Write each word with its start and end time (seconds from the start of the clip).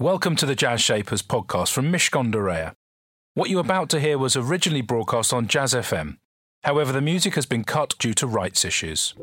Welcome 0.00 0.34
to 0.36 0.46
the 0.46 0.56
Jazz 0.56 0.80
Shapers 0.80 1.22
podcast 1.22 1.70
from 1.70 1.92
Mishcon 1.92 2.32
de 2.32 2.38
Reya. 2.38 2.74
What 3.34 3.48
you're 3.48 3.60
about 3.60 3.88
to 3.90 4.00
hear 4.00 4.18
was 4.18 4.34
originally 4.34 4.80
broadcast 4.80 5.32
on 5.32 5.46
Jazz 5.46 5.72
FM. 5.72 6.16
However, 6.64 6.90
the 6.90 7.00
music 7.00 7.36
has 7.36 7.46
been 7.46 7.62
cut 7.62 7.94
due 8.00 8.12
to 8.14 8.26
rights 8.26 8.64
issues. 8.64 9.14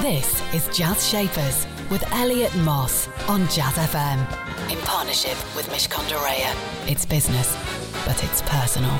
This 0.00 0.42
is 0.52 0.76
Jazz 0.76 1.08
Shapers 1.08 1.64
with 1.90 2.02
Elliot 2.12 2.52
Moss 2.56 3.06
on 3.28 3.42
Jazz 3.42 3.74
FM 3.74 4.18
in 4.68 4.78
partnership 4.78 5.38
with 5.54 5.68
Mishcon 5.68 6.08
de 6.08 6.16
Reya. 6.16 6.90
It's 6.90 7.06
business, 7.06 7.56
but 8.04 8.20
it's 8.24 8.42
personal. 8.42 8.98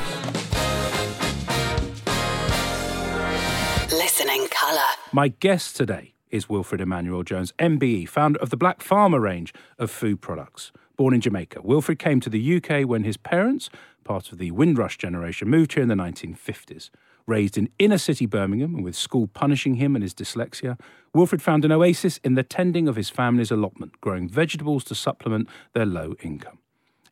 Listening 3.91 4.47
colour. 4.47 4.79
My 5.11 5.27
guest 5.27 5.75
today 5.75 6.13
is 6.29 6.49
Wilfred 6.49 6.81
Emmanuel 6.81 7.23
Jones, 7.23 7.53
MBE, 7.59 8.07
founder 8.07 8.39
of 8.39 8.49
the 8.49 8.57
Black 8.57 8.81
Farmer 8.81 9.19
range 9.19 9.53
of 9.77 9.91
food 9.91 10.21
products. 10.21 10.71
Born 10.97 11.13
in 11.13 11.21
Jamaica, 11.21 11.61
Wilfred 11.61 11.99
came 11.99 12.19
to 12.19 12.29
the 12.29 12.57
UK 12.57 12.87
when 12.87 13.03
his 13.03 13.17
parents, 13.17 13.69
part 14.03 14.31
of 14.31 14.37
the 14.37 14.51
Windrush 14.51 14.97
generation, 14.97 15.49
moved 15.49 15.73
here 15.73 15.83
in 15.83 15.89
the 15.89 15.95
1950s. 15.95 16.89
Raised 17.25 17.57
in 17.57 17.69
inner 17.77 17.97
city 17.97 18.25
Birmingham 18.25 18.75
and 18.75 18.83
with 18.83 18.95
school 18.95 19.27
punishing 19.27 19.75
him 19.75 19.95
and 19.95 20.03
his 20.03 20.13
dyslexia, 20.13 20.79
Wilfred 21.13 21.41
found 21.41 21.63
an 21.63 21.71
oasis 21.71 22.19
in 22.23 22.33
the 22.33 22.43
tending 22.43 22.87
of 22.87 22.95
his 22.95 23.09
family's 23.09 23.51
allotment, 23.51 24.01
growing 24.01 24.27
vegetables 24.27 24.83
to 24.85 24.95
supplement 24.95 25.47
their 25.73 25.85
low 25.85 26.15
income. 26.21 26.59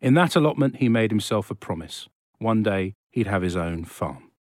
In 0.01 0.15
that 0.15 0.35
allotment, 0.35 0.77
he 0.77 0.89
made 0.89 1.11
himself 1.11 1.49
a 1.51 1.55
promise. 1.55 2.07
One 2.39 2.63
day, 2.63 2.93
he'd 3.11 3.27
have 3.27 3.41
his 3.41 3.55
own 3.55 3.85
farm. 3.85 4.31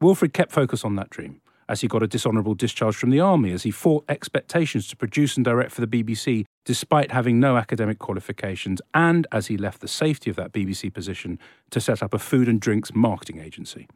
Wilfred 0.00 0.32
kept 0.32 0.52
focus 0.52 0.84
on 0.84 0.96
that 0.96 1.10
dream 1.10 1.40
as 1.70 1.82
he 1.82 1.88
got 1.88 2.02
a 2.02 2.08
dishonourable 2.08 2.54
discharge 2.54 2.96
from 2.96 3.10
the 3.10 3.20
army, 3.20 3.52
as 3.52 3.62
he 3.62 3.70
fought 3.70 4.04
expectations 4.08 4.88
to 4.88 4.96
produce 4.96 5.36
and 5.36 5.44
direct 5.44 5.70
for 5.70 5.80
the 5.80 5.86
BBC 5.86 6.44
despite 6.64 7.12
having 7.12 7.40
no 7.40 7.56
academic 7.56 7.98
qualifications, 7.98 8.82
and 8.92 9.26
as 9.32 9.46
he 9.46 9.56
left 9.56 9.80
the 9.80 9.88
safety 9.88 10.28
of 10.28 10.36
that 10.36 10.52
BBC 10.52 10.92
position 10.92 11.38
to 11.70 11.80
set 11.80 12.02
up 12.02 12.12
a 12.12 12.18
food 12.18 12.48
and 12.48 12.60
drinks 12.60 12.92
marketing 12.92 13.40
agency. 13.40 13.88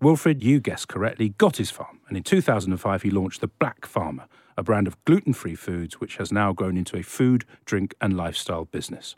Wilfred, 0.00 0.42
you 0.42 0.60
guessed 0.60 0.88
correctly, 0.88 1.30
got 1.30 1.56
his 1.56 1.70
farm, 1.70 2.00
and 2.08 2.16
in 2.16 2.22
2005 2.22 3.02
he 3.02 3.10
launched 3.10 3.40
the 3.40 3.48
Black 3.48 3.84
Farmer, 3.84 4.26
a 4.56 4.62
brand 4.62 4.86
of 4.86 5.02
gluten 5.04 5.32
free 5.32 5.54
foods 5.54 6.00
which 6.00 6.16
has 6.16 6.32
now 6.32 6.52
grown 6.52 6.76
into 6.76 6.96
a 6.96 7.02
food, 7.02 7.44
drink, 7.64 7.94
and 8.00 8.16
lifestyle 8.16 8.66
business. 8.66 9.16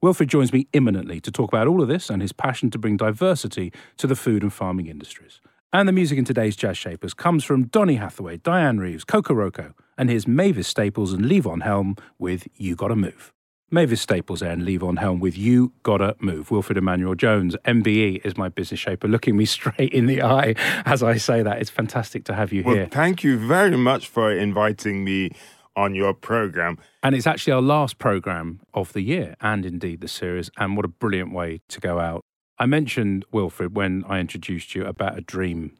Wilfred 0.00 0.28
joins 0.28 0.52
me 0.52 0.68
imminently 0.72 1.20
to 1.20 1.32
talk 1.32 1.50
about 1.50 1.66
all 1.66 1.82
of 1.82 1.88
this 1.88 2.10
and 2.10 2.22
his 2.22 2.32
passion 2.32 2.70
to 2.70 2.78
bring 2.78 2.96
diversity 2.96 3.72
to 3.96 4.06
the 4.06 4.16
food 4.16 4.42
and 4.42 4.52
farming 4.52 4.86
industries. 4.86 5.40
And 5.74 5.88
the 5.88 5.92
music 5.92 6.18
in 6.18 6.24
today's 6.24 6.54
Jazz 6.54 6.78
Shapers 6.78 7.14
comes 7.14 7.42
from 7.42 7.64
Donny 7.64 7.96
Hathaway, 7.96 8.36
Dianne 8.36 8.78
Reeves, 8.78 9.04
Kokoroko, 9.04 9.74
and 9.98 10.08
here's 10.08 10.24
Mavis 10.24 10.68
Staples 10.68 11.12
and 11.12 11.24
Levon 11.24 11.64
Helm 11.64 11.96
with 12.16 12.46
You 12.54 12.76
Gotta 12.76 12.94
Move. 12.94 13.32
Mavis 13.72 14.00
Staples 14.00 14.38
there 14.38 14.52
and 14.52 14.62
Levon 14.62 15.00
Helm 15.00 15.18
with 15.18 15.36
You 15.36 15.72
Gotta 15.82 16.14
Move. 16.20 16.52
Wilfred 16.52 16.78
Emmanuel 16.78 17.16
Jones, 17.16 17.56
MBE, 17.64 18.24
is 18.24 18.36
my 18.36 18.48
business 18.48 18.78
shaper, 18.78 19.08
looking 19.08 19.36
me 19.36 19.44
straight 19.46 19.92
in 19.92 20.06
the 20.06 20.22
eye 20.22 20.54
as 20.86 21.02
I 21.02 21.16
say 21.16 21.42
that. 21.42 21.60
It's 21.60 21.70
fantastic 21.70 22.22
to 22.26 22.34
have 22.34 22.52
you 22.52 22.62
well, 22.62 22.76
here. 22.76 22.86
Thank 22.86 23.24
you 23.24 23.36
very 23.36 23.76
much 23.76 24.06
for 24.06 24.30
inviting 24.30 25.02
me 25.02 25.30
on 25.74 25.96
your 25.96 26.14
program. 26.14 26.78
And 27.02 27.16
it's 27.16 27.26
actually 27.26 27.52
our 27.52 27.62
last 27.62 27.98
program 27.98 28.60
of 28.74 28.92
the 28.92 29.00
year 29.00 29.34
and 29.40 29.66
indeed 29.66 30.02
the 30.02 30.08
series. 30.08 30.52
And 30.56 30.76
what 30.76 30.84
a 30.84 30.88
brilliant 30.88 31.32
way 31.32 31.62
to 31.66 31.80
go 31.80 31.98
out 31.98 32.23
I 32.58 32.66
mentioned, 32.66 33.24
Wilfred, 33.32 33.74
when 33.74 34.04
I 34.08 34.20
introduced 34.20 34.74
you 34.74 34.84
about 34.84 35.18
a 35.18 35.20
dream. 35.20 35.76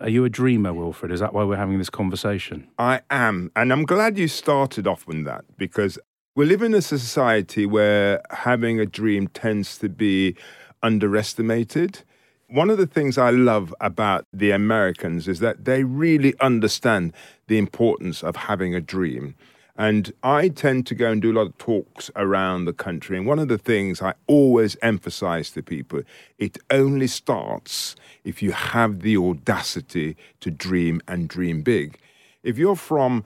Are 0.00 0.08
you 0.08 0.24
a 0.24 0.30
dreamer, 0.30 0.72
Wilfred? 0.72 1.12
Is 1.12 1.20
that 1.20 1.34
why 1.34 1.44
we're 1.44 1.56
having 1.56 1.78
this 1.78 1.90
conversation? 1.90 2.66
I 2.78 3.02
am. 3.10 3.52
And 3.54 3.72
I'm 3.72 3.84
glad 3.84 4.16
you 4.16 4.26
started 4.26 4.86
off 4.86 5.06
with 5.06 5.24
that 5.26 5.44
because 5.58 5.98
we 6.34 6.46
live 6.46 6.62
in 6.62 6.72
a 6.72 6.80
society 6.80 7.66
where 7.66 8.22
having 8.30 8.80
a 8.80 8.86
dream 8.86 9.28
tends 9.28 9.76
to 9.78 9.90
be 9.90 10.34
underestimated. 10.82 12.02
One 12.48 12.70
of 12.70 12.78
the 12.78 12.86
things 12.86 13.18
I 13.18 13.28
love 13.28 13.74
about 13.80 14.26
the 14.32 14.50
Americans 14.50 15.28
is 15.28 15.40
that 15.40 15.66
they 15.66 15.84
really 15.84 16.34
understand 16.40 17.12
the 17.48 17.58
importance 17.58 18.24
of 18.24 18.36
having 18.36 18.74
a 18.74 18.80
dream. 18.80 19.34
And 19.76 20.12
I 20.22 20.48
tend 20.48 20.86
to 20.88 20.94
go 20.94 21.10
and 21.10 21.22
do 21.22 21.32
a 21.32 21.36
lot 21.36 21.46
of 21.46 21.56
talks 21.58 22.10
around 22.14 22.66
the 22.66 22.74
country. 22.74 23.16
And 23.16 23.26
one 23.26 23.38
of 23.38 23.48
the 23.48 23.56
things 23.56 24.02
I 24.02 24.14
always 24.26 24.76
emphasize 24.82 25.50
to 25.52 25.62
people 25.62 26.02
it 26.38 26.58
only 26.70 27.06
starts 27.06 27.96
if 28.24 28.42
you 28.42 28.52
have 28.52 29.00
the 29.00 29.16
audacity 29.16 30.16
to 30.40 30.50
dream 30.50 31.00
and 31.08 31.28
dream 31.28 31.62
big. 31.62 31.98
If 32.42 32.58
you're 32.58 32.76
from 32.76 33.24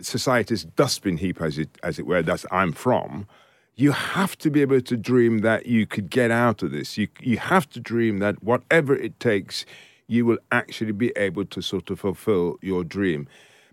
society's 0.00 0.64
dustbin 0.64 1.16
heap, 1.16 1.40
as 1.40 1.56
it, 1.58 1.70
as 1.82 1.98
it 1.98 2.06
were, 2.06 2.22
that's 2.22 2.44
I'm 2.50 2.72
from, 2.72 3.26
you 3.74 3.92
have 3.92 4.36
to 4.38 4.50
be 4.50 4.62
able 4.62 4.80
to 4.80 4.96
dream 4.96 5.38
that 5.38 5.66
you 5.66 5.86
could 5.86 6.10
get 6.10 6.30
out 6.30 6.62
of 6.62 6.72
this. 6.72 6.98
You, 6.98 7.08
you 7.20 7.38
have 7.38 7.68
to 7.70 7.80
dream 7.80 8.18
that 8.18 8.42
whatever 8.42 8.94
it 8.94 9.18
takes, 9.20 9.64
you 10.06 10.24
will 10.24 10.38
actually 10.52 10.92
be 10.92 11.12
able 11.16 11.44
to 11.46 11.62
sort 11.62 11.90
of 11.90 12.00
fulfill 12.00 12.56
your 12.60 12.84
dream. 12.84 13.28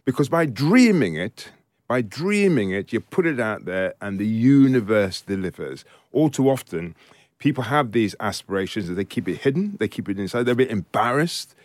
Because 0.06 0.30
by 0.30 0.46
dreaming 0.46 1.16
it, 1.16 1.52
by 1.88 2.02
dreaming 2.02 2.72
it, 2.72 2.94
you 2.94 3.00
put 3.00 3.26
it 3.26 3.40
out 3.40 3.66
there 3.66 3.94
and 4.02 4.20
the 4.20 4.28
universe 4.28 5.22
delivers. 5.22 5.86
All 6.12 6.30
too 6.30 6.50
often, 6.50 6.96
people 7.40 7.66
have 7.66 7.92
these 7.92 8.16
aspirations 8.20 8.88
that 8.88 8.96
they 8.96 9.06
keep 9.06 9.28
it 9.28 9.42
hidden, 9.42 9.78
they 9.80 9.88
keep 9.88 10.08
it 10.10 10.20
inside, 10.20 10.44
they're 10.44 10.54
a 10.54 10.56
bit 10.56 10.72
embarrassed 10.72 11.56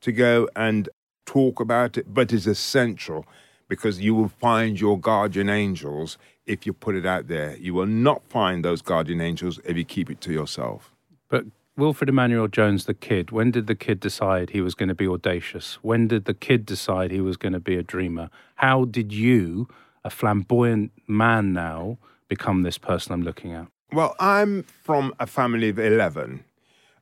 to 0.00 0.12
go 0.12 0.48
and 0.56 0.88
talk 1.26 1.60
about 1.60 1.98
it, 1.98 2.12
but 2.12 2.32
it's 2.32 2.46
essential 2.46 3.26
because 3.68 4.00
you 4.00 4.14
will 4.14 4.28
find 4.28 4.80
your 4.80 4.98
guardian 4.98 5.48
angels 5.48 6.18
if 6.46 6.64
you 6.64 6.72
put 6.72 6.94
it 6.94 7.04
out 7.04 7.26
there. 7.28 7.56
You 7.56 7.74
will 7.74 7.86
not 7.86 8.22
find 8.28 8.64
those 8.64 8.80
guardian 8.80 9.20
angels 9.20 9.58
if 9.64 9.76
you 9.76 9.84
keep 9.84 10.08
it 10.10 10.20
to 10.22 10.32
yourself. 10.32 10.92
But 11.28 11.46
Wilfred 11.78 12.08
Emmanuel 12.08 12.48
Jones, 12.48 12.86
the 12.86 12.94
kid, 12.94 13.30
when 13.30 13.50
did 13.50 13.66
the 13.66 13.74
kid 13.74 14.00
decide 14.00 14.48
he 14.48 14.62
was 14.62 14.74
going 14.74 14.88
to 14.88 14.94
be 14.94 15.06
audacious? 15.06 15.74
When 15.82 16.08
did 16.08 16.24
the 16.24 16.32
kid 16.32 16.64
decide 16.64 17.10
he 17.10 17.20
was 17.20 17.36
going 17.36 17.52
to 17.52 17.60
be 17.60 17.76
a 17.76 17.82
dreamer? 17.82 18.30
How 18.54 18.86
did 18.86 19.12
you, 19.12 19.68
a 20.02 20.08
flamboyant 20.08 20.90
man 21.06 21.52
now, 21.52 21.98
become 22.28 22.62
this 22.62 22.78
person 22.78 23.12
I'm 23.12 23.22
looking 23.22 23.52
at? 23.52 23.66
Well, 23.92 24.16
I'm 24.18 24.62
from 24.62 25.14
a 25.20 25.26
family 25.26 25.68
of 25.68 25.78
11. 25.78 26.44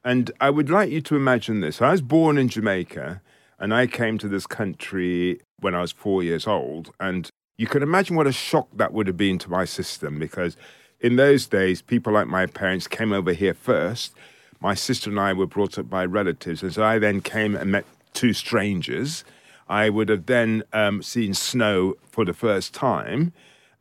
And 0.04 0.32
I 0.40 0.50
would 0.50 0.68
like 0.68 0.90
you 0.90 1.00
to 1.02 1.14
imagine 1.14 1.60
this. 1.60 1.80
I 1.80 1.92
was 1.92 2.02
born 2.02 2.36
in 2.36 2.48
Jamaica 2.48 3.22
and 3.60 3.72
I 3.72 3.86
came 3.86 4.18
to 4.18 4.26
this 4.26 4.48
country 4.48 5.40
when 5.60 5.76
I 5.76 5.82
was 5.82 5.92
four 5.92 6.24
years 6.24 6.48
old. 6.48 6.92
And 6.98 7.30
you 7.56 7.68
can 7.68 7.84
imagine 7.84 8.16
what 8.16 8.26
a 8.26 8.32
shock 8.32 8.66
that 8.74 8.92
would 8.92 9.06
have 9.06 9.16
been 9.16 9.38
to 9.38 9.48
my 9.48 9.66
system 9.66 10.18
because 10.18 10.56
in 10.98 11.14
those 11.14 11.46
days, 11.46 11.80
people 11.80 12.12
like 12.12 12.26
my 12.26 12.46
parents 12.46 12.88
came 12.88 13.12
over 13.12 13.32
here 13.32 13.54
first 13.54 14.14
my 14.60 14.74
sister 14.74 15.10
and 15.10 15.20
I 15.20 15.32
were 15.32 15.46
brought 15.46 15.78
up 15.78 15.88
by 15.88 16.04
relatives. 16.04 16.62
And 16.62 16.72
so 16.72 16.84
I 16.84 16.98
then 16.98 17.20
came 17.20 17.54
and 17.54 17.70
met 17.72 17.84
two 18.12 18.32
strangers. 18.32 19.24
I 19.68 19.90
would 19.90 20.08
have 20.08 20.26
then 20.26 20.62
um, 20.72 21.02
seen 21.02 21.34
snow 21.34 21.94
for 22.06 22.24
the 22.24 22.34
first 22.34 22.74
time. 22.74 23.32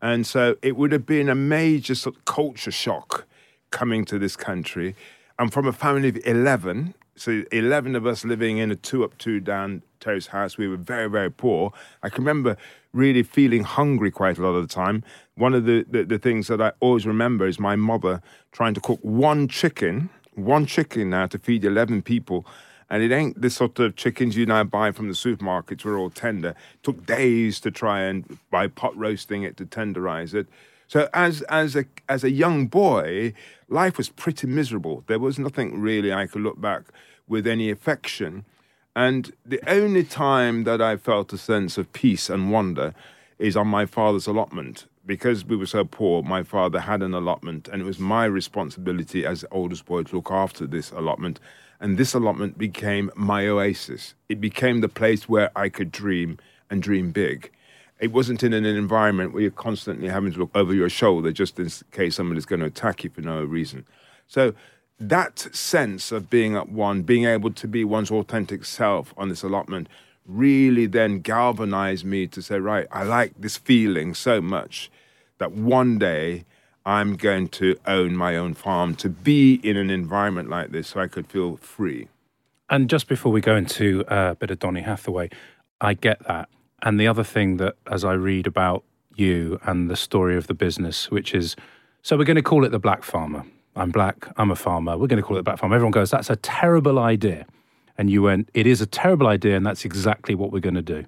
And 0.01 0.27
so 0.27 0.57
it 0.61 0.75
would 0.75 0.91
have 0.91 1.05
been 1.05 1.29
a 1.29 1.35
major 1.35 1.95
sort 1.95 2.17
of 2.17 2.25
culture 2.25 2.71
shock 2.71 3.25
coming 3.71 4.05
to 4.05 4.19
this 4.19 4.35
country. 4.35 4.95
I'm 5.39 5.49
from 5.49 5.67
a 5.67 5.73
family 5.73 6.09
of 6.09 6.19
11. 6.25 6.93
So 7.15 7.43
11 7.51 7.95
of 7.95 8.05
us 8.05 8.25
living 8.25 8.57
in 8.57 8.71
a 8.71 8.75
two 8.75 9.03
up, 9.03 9.17
two 9.17 9.39
down 9.39 9.81
terrace 9.99 10.27
house. 10.27 10.57
We 10.57 10.67
were 10.67 10.77
very, 10.77 11.09
very 11.09 11.31
poor. 11.31 11.71
I 12.01 12.09
can 12.09 12.23
remember 12.23 12.57
really 12.91 13.23
feeling 13.23 13.63
hungry 13.63 14.11
quite 14.11 14.37
a 14.37 14.41
lot 14.41 14.55
of 14.55 14.67
the 14.67 14.73
time. 14.73 15.03
One 15.35 15.53
of 15.53 15.65
the, 15.65 15.85
the, 15.89 16.03
the 16.03 16.19
things 16.19 16.47
that 16.47 16.61
I 16.61 16.73
always 16.79 17.05
remember 17.05 17.47
is 17.47 17.59
my 17.59 17.75
mother 17.75 18.21
trying 18.51 18.73
to 18.75 18.81
cook 18.81 18.99
one 19.01 19.47
chicken 19.47 20.09
one 20.35 20.65
chicken 20.65 21.09
now 21.09 21.27
to 21.27 21.37
feed 21.39 21.63
11 21.63 22.01
people. 22.01 22.45
And 22.89 23.01
it 23.01 23.11
ain't 23.11 23.41
the 23.41 23.49
sort 23.49 23.79
of 23.79 23.95
chickens 23.95 24.37
you 24.37 24.45
now 24.45 24.63
buy 24.63 24.91
from 24.91 25.07
the 25.07 25.13
supermarkets 25.13 25.83
were 25.83 25.97
all 25.97 26.09
tender. 26.09 26.49
It 26.49 26.83
took 26.83 27.05
days 27.05 27.59
to 27.61 27.71
try 27.71 28.01
and 28.01 28.37
by 28.51 28.67
pot 28.67 28.95
roasting 28.95 29.43
it 29.43 29.57
to 29.57 29.65
tenderize 29.65 30.33
it. 30.33 30.47
So 30.87 31.09
as 31.13 31.41
as 31.43 31.75
a 31.75 31.85
as 32.07 32.23
a 32.23 32.29
young 32.29 32.67
boy, 32.67 33.33
life 33.67 33.97
was 33.97 34.09
pretty 34.09 34.45
miserable. 34.45 35.03
There 35.07 35.17
was 35.17 35.39
nothing 35.39 35.79
really 35.79 36.13
I 36.13 36.27
could 36.27 36.41
look 36.41 36.61
back 36.61 36.83
with 37.27 37.47
any 37.47 37.71
affection. 37.71 38.45
And 38.95 39.33
the 39.43 39.61
only 39.67 40.03
time 40.03 40.65
that 40.65 40.81
I 40.81 40.97
felt 40.97 41.33
a 41.33 41.37
sense 41.37 41.79
of 41.79 41.91
peace 41.93 42.29
and 42.29 42.51
wonder 42.51 42.93
is 43.39 43.57
on 43.57 43.67
my 43.67 43.87
father's 43.87 44.27
allotment 44.27 44.85
because 45.05 45.45
we 45.45 45.55
were 45.55 45.65
so 45.65 45.83
poor, 45.83 46.23
my 46.23 46.43
father 46.43 46.79
had 46.79 47.01
an 47.01 47.13
allotment, 47.13 47.67
and 47.67 47.81
it 47.81 47.85
was 47.85 47.99
my 47.99 48.25
responsibility 48.25 49.25
as 49.25 49.45
oldest 49.51 49.85
boy 49.85 50.03
to 50.03 50.15
look 50.15 50.31
after 50.31 50.65
this 50.65 50.91
allotment. 50.91 51.39
And 51.79 51.97
this 51.97 52.13
allotment 52.13 52.57
became 52.57 53.11
my 53.15 53.47
oasis. 53.47 54.13
It 54.29 54.39
became 54.39 54.79
the 54.79 54.87
place 54.87 55.27
where 55.27 55.51
I 55.55 55.67
could 55.67 55.91
dream 55.91 56.37
and 56.69 56.81
dream 56.81 57.11
big. 57.11 57.51
It 57.99 58.11
wasn't 58.11 58.43
in 58.43 58.53
an 58.53 58.65
environment 58.65 59.33
where 59.33 59.41
you're 59.41 59.51
constantly 59.51 60.07
having 60.07 60.31
to 60.33 60.39
look 60.39 60.51
over 60.55 60.73
your 60.73 60.89
shoulder 60.89 61.31
just 61.31 61.59
in 61.59 61.69
case 61.91 62.15
somebody's 62.15 62.45
going 62.45 62.61
to 62.61 62.65
attack 62.65 63.03
you 63.03 63.09
for 63.09 63.21
no 63.21 63.43
reason. 63.43 63.85
So 64.27 64.53
that 64.99 65.39
sense 65.53 66.11
of 66.11 66.29
being 66.29 66.55
at 66.55 66.69
one, 66.69 67.01
being 67.01 67.25
able 67.25 67.51
to 67.51 67.67
be 67.67 67.83
one's 67.83 68.11
authentic 68.11 68.65
self 68.65 69.13
on 69.17 69.29
this 69.29 69.43
allotment, 69.43 69.87
really 70.25 70.85
then 70.85 71.19
galvanized 71.19 72.05
me 72.05 72.27
to 72.27 72.41
say, 72.41 72.59
right, 72.59 72.87
I 72.91 73.03
like 73.03 73.33
this 73.37 73.57
feeling 73.57 74.13
so 74.13 74.41
much 74.41 74.89
that 75.37 75.51
one 75.51 75.97
day 75.97 76.45
I'm 76.85 77.15
going 77.15 77.47
to 77.49 77.77
own 77.87 78.15
my 78.15 78.35
own 78.35 78.53
farm, 78.53 78.95
to 78.95 79.09
be 79.09 79.55
in 79.55 79.77
an 79.77 79.89
environment 79.89 80.49
like 80.49 80.71
this 80.71 80.89
so 80.89 80.99
I 80.99 81.07
could 81.07 81.27
feel 81.27 81.57
free. 81.57 82.09
And 82.69 82.89
just 82.89 83.07
before 83.07 83.31
we 83.31 83.41
go 83.41 83.55
into 83.55 84.03
uh, 84.07 84.31
a 84.31 84.35
bit 84.35 84.51
of 84.51 84.59
Donny 84.59 84.81
Hathaway, 84.81 85.29
I 85.79 85.93
get 85.93 86.25
that. 86.27 86.49
And 86.81 86.99
the 86.99 87.07
other 87.07 87.23
thing 87.23 87.57
that, 87.57 87.75
as 87.89 88.03
I 88.03 88.13
read 88.13 88.47
about 88.47 88.83
you 89.15 89.59
and 89.63 89.89
the 89.89 89.95
story 89.95 90.35
of 90.35 90.47
the 90.47 90.53
business, 90.53 91.09
which 91.11 91.33
is 91.33 91.55
so 92.01 92.17
we're 92.17 92.25
going 92.25 92.35
to 92.35 92.41
call 92.41 92.65
it 92.65 92.69
the 92.69 92.79
Black 92.79 93.03
Farmer. 93.03 93.45
I'm 93.75 93.89
black, 93.89 94.27
I'm 94.37 94.51
a 94.51 94.55
farmer, 94.55 94.97
we're 94.97 95.07
going 95.07 95.21
to 95.21 95.23
call 95.23 95.37
it 95.37 95.39
the 95.39 95.43
Black 95.43 95.57
Farmer. 95.57 95.75
Everyone 95.75 95.91
goes, 95.91 96.11
that's 96.11 96.29
a 96.29 96.35
terrible 96.35 96.99
idea. 96.99 97.45
And 97.97 98.09
you 98.09 98.23
went, 98.23 98.49
it 98.53 98.65
is 98.65 98.81
a 98.81 98.85
terrible 98.85 99.27
idea, 99.27 99.55
and 99.55 99.65
that's 99.65 99.85
exactly 99.85 100.35
what 100.35 100.51
we're 100.51 100.59
going 100.59 100.75
to 100.75 100.81
do. 100.81 101.05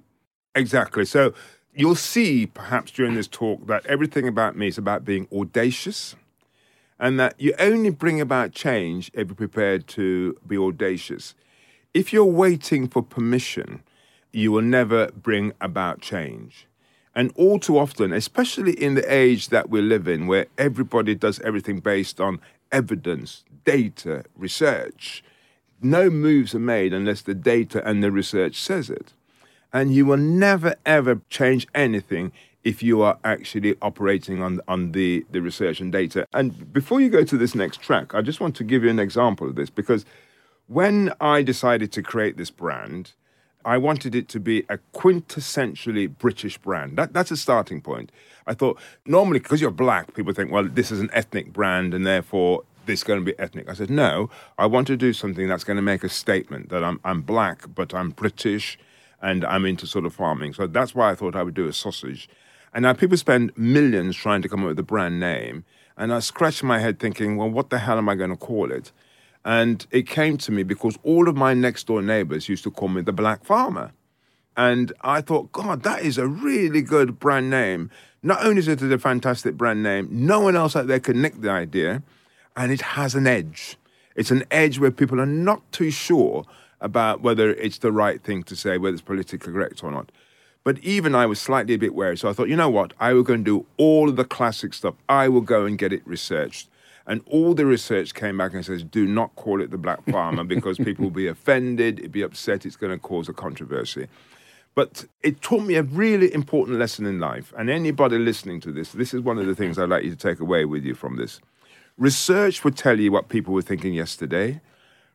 Exactly. 0.54 1.04
So 1.04 1.34
you'll 1.74 1.94
see 1.94 2.46
perhaps 2.46 2.90
during 2.90 3.14
this 3.14 3.28
talk 3.28 3.66
that 3.66 3.84
everything 3.86 4.26
about 4.26 4.56
me 4.56 4.68
is 4.68 4.78
about 4.78 5.04
being 5.04 5.28
audacious 5.32 6.16
and 6.98 7.20
that 7.20 7.34
you 7.38 7.52
only 7.58 7.90
bring 7.90 8.20
about 8.20 8.52
change 8.52 9.10
if 9.12 9.28
you're 9.28 9.34
prepared 9.34 9.86
to 9.86 10.36
be 10.46 10.56
audacious. 10.56 11.34
If 11.92 12.12
you're 12.12 12.24
waiting 12.24 12.88
for 12.88 13.02
permission, 13.02 13.82
you 14.32 14.52
will 14.52 14.62
never 14.62 15.08
bring 15.08 15.52
about 15.60 16.00
change. 16.00 16.66
And 17.14 17.32
all 17.34 17.58
too 17.58 17.78
often, 17.78 18.12
especially 18.12 18.72
in 18.72 18.94
the 18.94 19.12
age 19.12 19.48
that 19.48 19.70
we 19.70 19.80
live 19.80 20.06
in, 20.06 20.26
where 20.26 20.46
everybody 20.58 21.14
does 21.14 21.40
everything 21.40 21.80
based 21.80 22.20
on 22.20 22.40
evidence, 22.70 23.44
data, 23.64 24.24
research, 24.36 25.22
no 25.82 26.10
moves 26.10 26.54
are 26.54 26.60
made 26.60 26.92
unless 26.92 27.22
the 27.22 27.34
data 27.34 27.86
and 27.88 28.02
the 28.02 28.10
research 28.10 28.60
says 28.60 28.90
it. 28.90 29.12
And 29.72 29.94
you 29.94 30.06
will 30.06 30.16
never, 30.16 30.76
ever 30.86 31.20
change 31.28 31.66
anything 31.74 32.32
if 32.64 32.82
you 32.82 33.02
are 33.02 33.18
actually 33.24 33.76
operating 33.80 34.42
on, 34.42 34.60
on 34.66 34.92
the, 34.92 35.24
the 35.30 35.40
research 35.40 35.80
and 35.80 35.92
data. 35.92 36.26
And 36.32 36.72
before 36.72 37.00
you 37.00 37.08
go 37.10 37.24
to 37.24 37.38
this 37.38 37.54
next 37.54 37.80
track, 37.80 38.14
I 38.14 38.22
just 38.22 38.40
want 38.40 38.56
to 38.56 38.64
give 38.64 38.82
you 38.82 38.90
an 38.90 38.98
example 38.98 39.48
of 39.48 39.54
this 39.54 39.70
because 39.70 40.04
when 40.66 41.12
I 41.20 41.42
decided 41.42 41.92
to 41.92 42.02
create 42.02 42.36
this 42.36 42.50
brand, 42.50 43.12
I 43.64 43.78
wanted 43.78 44.14
it 44.14 44.28
to 44.28 44.40
be 44.40 44.64
a 44.68 44.78
quintessentially 44.94 46.08
British 46.18 46.56
brand. 46.58 46.96
That, 46.96 47.12
that's 47.12 47.30
a 47.30 47.36
starting 47.36 47.80
point. 47.80 48.10
I 48.46 48.54
thought 48.54 48.78
normally 49.04 49.40
because 49.40 49.60
you're 49.60 49.70
black, 49.70 50.14
people 50.14 50.32
think, 50.32 50.50
well, 50.50 50.64
this 50.64 50.90
is 50.90 51.00
an 51.00 51.10
ethnic 51.12 51.52
brand, 51.52 51.92
and 51.92 52.06
therefore 52.06 52.62
this 52.86 53.04
going 53.04 53.20
to 53.20 53.24
be 53.24 53.38
ethnic. 53.38 53.68
I 53.68 53.74
said, 53.74 53.90
no, 53.90 54.30
I 54.58 54.66
want 54.66 54.86
to 54.88 54.96
do 54.96 55.12
something 55.12 55.48
that's 55.48 55.64
going 55.64 55.76
to 55.76 55.82
make 55.82 56.04
a 56.04 56.08
statement 56.08 56.68
that 56.70 56.82
I'm, 56.82 57.00
I'm 57.04 57.22
black, 57.22 57.64
but 57.74 57.94
I'm 57.94 58.10
British 58.10 58.78
and 59.20 59.44
I'm 59.44 59.64
into 59.64 59.86
sort 59.86 60.06
of 60.06 60.14
farming. 60.14 60.54
So 60.54 60.66
that's 60.66 60.94
why 60.94 61.10
I 61.10 61.14
thought 61.14 61.36
I 61.36 61.42
would 61.42 61.54
do 61.54 61.68
a 61.68 61.72
sausage. 61.72 62.28
And 62.72 62.82
now 62.82 62.92
people 62.92 63.16
spend 63.16 63.56
millions 63.56 64.16
trying 64.16 64.42
to 64.42 64.48
come 64.48 64.60
up 64.60 64.68
with 64.68 64.78
a 64.78 64.82
brand 64.82 65.18
name. 65.20 65.64
And 65.96 66.12
I 66.12 66.18
scratched 66.18 66.62
my 66.62 66.78
head 66.78 66.98
thinking, 66.98 67.36
well, 67.36 67.48
what 67.48 67.70
the 67.70 67.78
hell 67.78 67.96
am 67.98 68.08
I 68.08 68.14
going 68.14 68.30
to 68.30 68.36
call 68.36 68.70
it? 68.70 68.92
And 69.44 69.86
it 69.90 70.08
came 70.08 70.36
to 70.38 70.52
me 70.52 70.62
because 70.62 70.98
all 71.02 71.28
of 71.28 71.36
my 71.36 71.54
next 71.54 71.86
door 71.86 72.02
neighbors 72.02 72.48
used 72.48 72.64
to 72.64 72.70
call 72.70 72.88
me 72.88 73.00
the 73.00 73.12
Black 73.12 73.44
Farmer. 73.44 73.92
And 74.56 74.92
I 75.02 75.20
thought, 75.20 75.52
God, 75.52 75.82
that 75.84 76.02
is 76.02 76.18
a 76.18 76.26
really 76.26 76.82
good 76.82 77.18
brand 77.18 77.50
name. 77.50 77.90
Not 78.22 78.44
only 78.44 78.58
is 78.58 78.68
it 78.68 78.82
a 78.82 78.98
fantastic 78.98 79.56
brand 79.56 79.82
name, 79.82 80.08
no 80.10 80.40
one 80.40 80.56
else 80.56 80.74
out 80.74 80.86
there 80.86 80.98
can 80.98 81.22
nick 81.22 81.40
the 81.40 81.50
idea, 81.50 82.02
and 82.56 82.72
it 82.72 82.80
has 82.80 83.14
an 83.14 83.26
edge. 83.26 83.76
It's 84.14 84.30
an 84.30 84.44
edge 84.50 84.78
where 84.78 84.90
people 84.90 85.20
are 85.20 85.26
not 85.26 85.70
too 85.72 85.90
sure 85.90 86.44
about 86.80 87.20
whether 87.20 87.50
it's 87.54 87.78
the 87.78 87.92
right 87.92 88.22
thing 88.22 88.42
to 88.44 88.56
say, 88.56 88.78
whether 88.78 88.94
it's 88.94 89.02
politically 89.02 89.52
correct 89.52 89.84
or 89.84 89.90
not. 89.90 90.10
But 90.64 90.78
even 90.80 91.14
I 91.14 91.26
was 91.26 91.40
slightly 91.40 91.74
a 91.74 91.78
bit 91.78 91.94
wary. 91.94 92.16
So 92.16 92.28
I 92.28 92.32
thought, 92.32 92.48
you 92.48 92.56
know 92.56 92.70
what? 92.70 92.92
I 92.98 93.12
will 93.12 93.22
go 93.22 93.34
and 93.34 93.44
do 93.44 93.66
all 93.76 94.08
of 94.08 94.16
the 94.16 94.24
classic 94.24 94.74
stuff. 94.74 94.94
I 95.08 95.28
will 95.28 95.42
go 95.42 95.64
and 95.64 95.78
get 95.78 95.92
it 95.92 96.02
researched. 96.04 96.68
And 97.06 97.22
all 97.26 97.54
the 97.54 97.66
research 97.66 98.14
came 98.14 98.38
back 98.38 98.52
and 98.52 98.64
says, 98.64 98.82
do 98.82 99.06
not 99.06 99.34
call 99.36 99.60
it 99.60 99.70
the 99.70 99.78
black 99.78 100.04
farmer 100.10 100.42
because 100.42 100.76
people 100.78 101.04
will 101.04 101.12
be 101.12 101.28
offended, 101.28 102.00
it'd 102.00 102.10
be 102.10 102.22
upset, 102.22 102.66
it's 102.66 102.74
going 102.74 102.92
to 102.92 102.98
cause 102.98 103.28
a 103.28 103.32
controversy. 103.32 104.08
But 104.74 105.06
it 105.22 105.40
taught 105.40 105.62
me 105.62 105.76
a 105.76 105.84
really 105.84 106.34
important 106.34 106.78
lesson 106.78 107.06
in 107.06 107.20
life. 107.20 107.54
And 107.56 107.70
anybody 107.70 108.18
listening 108.18 108.60
to 108.62 108.72
this, 108.72 108.90
this 108.90 109.14
is 109.14 109.20
one 109.20 109.38
of 109.38 109.46
the 109.46 109.54
things 109.54 109.78
I'd 109.78 109.88
like 109.88 110.04
you 110.04 110.10
to 110.10 110.16
take 110.16 110.40
away 110.40 110.64
with 110.64 110.84
you 110.84 110.94
from 110.94 111.16
this. 111.16 111.40
Research 111.98 112.62
will 112.62 112.72
tell 112.72 113.00
you 113.00 113.10
what 113.10 113.30
people 113.30 113.54
were 113.54 113.62
thinking 113.62 113.94
yesterday. 113.94 114.60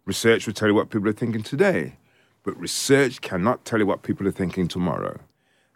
Research 0.06 0.48
will 0.48 0.54
tell 0.54 0.68
you 0.68 0.74
what 0.74 0.89
people 0.89 1.07
are 1.10 1.13
thinking 1.13 1.44
today. 1.44 1.94
But 2.42 2.60
research 2.60 3.22
cannot 3.22 3.66
tell 3.66 3.78
you 3.78 3.86
what 3.86 4.01
people 4.01 4.28
are 4.28 4.31
thinking 4.31 4.68
tomorrow. 4.68 5.19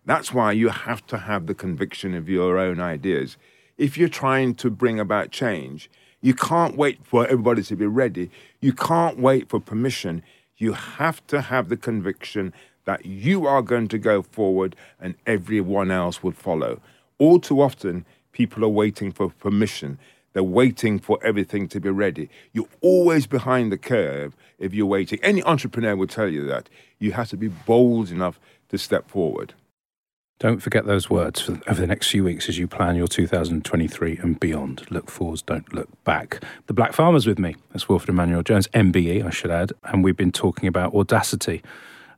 That's 0.03 0.33
why 0.33 0.53
you 0.53 0.69
have 0.69 1.05
to 1.07 1.19
have 1.19 1.45
the 1.45 1.53
conviction 1.53 2.15
of 2.15 2.27
your 2.27 2.57
own 2.57 2.79
ideas. 2.79 3.37
If 3.77 3.99
you're 3.99 4.09
trying 4.09 4.55
to 4.55 4.71
bring 4.71 4.99
about 4.99 5.29
change, 5.29 5.91
you 6.21 6.33
can't 6.33 6.75
wait 6.75 7.05
for 7.05 7.27
everybody 7.27 7.61
to 7.61 7.75
be 7.75 7.85
ready. 7.85 8.31
You 8.59 8.73
can't 8.73 9.19
wait 9.19 9.47
for 9.47 9.59
permission. 9.59 10.23
You 10.57 10.73
have 10.73 11.25
to 11.27 11.39
have 11.39 11.69
the 11.69 11.77
conviction 11.77 12.51
that 12.85 13.05
you 13.05 13.45
are 13.45 13.61
going 13.61 13.89
to 13.89 13.99
go 13.99 14.23
forward 14.23 14.75
and 14.99 15.13
everyone 15.27 15.91
else 15.91 16.23
will 16.23 16.31
follow. 16.31 16.81
All 17.19 17.39
too 17.39 17.61
often, 17.61 18.07
people 18.31 18.65
are 18.65 18.69
waiting 18.69 19.11
for 19.11 19.29
permission. 19.29 19.99
They're 20.35 20.43
waiting 20.43 20.99
for 20.99 21.17
everything 21.23 21.69
to 21.69 21.79
be 21.79 21.89
ready. 21.89 22.29
You're 22.51 22.67
always 22.81 23.25
behind 23.25 23.71
the 23.71 23.77
curve 23.77 24.35
if 24.59 24.73
you're 24.73 24.85
waiting. 24.85 25.17
Any 25.23 25.41
entrepreneur 25.43 25.95
will 25.95 26.07
tell 26.07 26.27
you 26.27 26.45
that. 26.47 26.69
You 26.99 27.13
have 27.13 27.29
to 27.29 27.37
be 27.37 27.47
bold 27.47 28.11
enough 28.11 28.37
to 28.67 28.77
step 28.77 29.09
forward. 29.09 29.53
Don't 30.39 30.61
forget 30.61 30.85
those 30.85 31.09
words 31.09 31.39
for, 31.39 31.61
over 31.67 31.79
the 31.79 31.87
next 31.87 32.09
few 32.09 32.25
weeks 32.25 32.49
as 32.49 32.57
you 32.57 32.67
plan 32.67 32.97
your 32.97 33.07
2023 33.07 34.17
and 34.17 34.37
beyond. 34.37 34.85
Look 34.91 35.09
forwards, 35.09 35.41
don't 35.41 35.73
look 35.73 35.87
back. 36.03 36.43
The 36.67 36.73
Black 36.73 36.91
Farmer's 36.91 37.25
with 37.25 37.39
me. 37.39 37.55
That's 37.71 37.87
Wilfred 37.87 38.09
Emmanuel 38.09 38.43
Jones, 38.43 38.67
MBE, 38.73 39.25
I 39.25 39.29
should 39.29 39.51
add. 39.51 39.71
And 39.85 40.03
we've 40.03 40.17
been 40.17 40.33
talking 40.33 40.67
about 40.67 40.93
audacity 40.93 41.63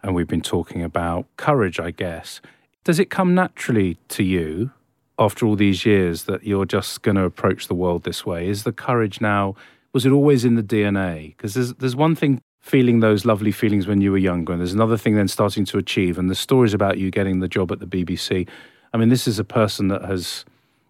and 0.02 0.16
we've 0.16 0.28
been 0.28 0.42
talking 0.42 0.81
about 0.81 1.28
courage, 1.38 1.80
I 1.80 1.92
guess. 1.92 2.42
Does 2.84 2.98
it 2.98 3.12
come 3.12 3.36
naturally 3.36 4.00
to 4.08 4.24
you 4.24 4.72
after 5.19 5.46
all 5.46 5.56
these 5.56 5.86
years 5.86 6.24
that 6.24 6.44
you're 6.44 6.66
just 6.66 7.02
going 7.02 7.16
to 7.16 7.24
approach 7.24 7.68
the 7.68 7.74
world 7.74 8.04
this 8.04 8.25
way? 8.25 8.48
Is 8.48 8.64
the 8.64 8.72
courage 8.72 9.19
now, 9.22 9.56
was 9.94 10.06
it 10.06 10.12
always 10.12 10.46
in 10.46 10.56
the 10.56 10.64
DNA? 10.64 11.36
Because 11.36 11.54
there's, 11.54 11.74
there's 11.75 11.96
one 11.96 12.16
thing 12.16 12.42
feeling 12.60 13.00
those 13.00 13.25
lovely 13.25 13.52
feelings 13.52 13.88
when 13.88 14.02
you 14.02 14.12
were 14.12 14.18
younger. 14.18 14.52
And 14.52 14.62
there's 14.62 14.74
another 14.74 14.98
thing 14.98 15.16
then 15.16 15.30
starting 15.30 15.64
to 15.66 15.78
achieve. 15.78 16.18
And 16.18 16.30
the 16.30 16.36
stories 16.36 16.74
about 16.74 16.98
you 16.98 17.10
getting 17.10 17.40
the 17.40 17.48
job 17.48 17.72
at 17.72 17.80
the 17.80 17.88
BBC. 17.88 18.48
I 18.94 18.98
mean, 18.98 19.10
this 19.10 19.28
is 19.28 19.40
a 19.40 19.44
person 19.44 19.88
that 19.88 20.04
has, 20.04 20.44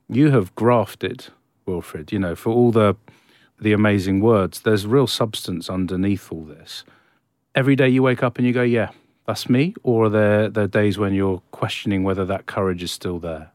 you 0.09 0.31
have 0.31 0.53
grafted, 0.55 1.27
Wilfred, 1.67 2.11
you 2.11 2.17
know, 2.17 2.35
for 2.35 2.49
all 2.49 2.71
the, 2.71 2.95
the 3.61 3.73
amazing 3.73 4.21
words, 4.21 4.61
there's 4.61 4.87
real 4.87 5.07
substance 5.07 5.69
underneath 5.69 6.31
all 6.31 6.43
this. 6.43 6.83
Every 7.53 7.75
day 7.75 7.89
you 7.89 8.01
wake 8.03 8.23
up 8.23 8.37
and 8.37 8.47
you 8.47 8.53
go, 8.53 8.63
yeah, 8.63 8.89
that's 9.27 9.49
me? 9.49 9.75
Or 9.83 10.05
are 10.05 10.09
there, 10.09 10.49
there 10.49 10.67
days 10.67 10.97
when 10.97 11.13
you're 11.13 11.41
questioning 11.51 12.03
whether 12.03 12.25
that 12.25 12.45
courage 12.47 12.81
is 12.81 12.91
still 12.91 13.19
there? 13.19 13.51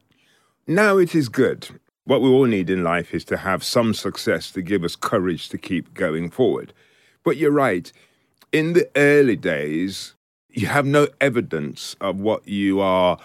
No, 0.65 0.97
it 0.97 1.13
is 1.13 1.27
good. 1.27 1.67
What 2.05 2.21
we 2.21 2.29
all 2.29 2.45
need 2.45 2.69
in 2.69 2.83
life 2.83 3.13
is 3.13 3.25
to 3.25 3.37
have 3.37 3.63
some 3.63 3.93
success 3.93 4.49
to 4.51 4.61
give 4.61 4.83
us 4.83 4.95
courage 4.95 5.49
to 5.49 5.57
keep 5.57 5.93
going 5.93 6.29
forward. 6.29 6.73
But 7.23 7.37
you're 7.37 7.51
right 7.51 7.91
in 8.53 8.73
the 8.73 8.89
early 8.95 9.35
days, 9.35 10.13
you 10.49 10.67
have 10.67 10.85
no 10.85 11.07
evidence 11.19 11.95
of 11.99 12.19
what 12.19 12.47
you 12.47 12.79
are 12.79 13.17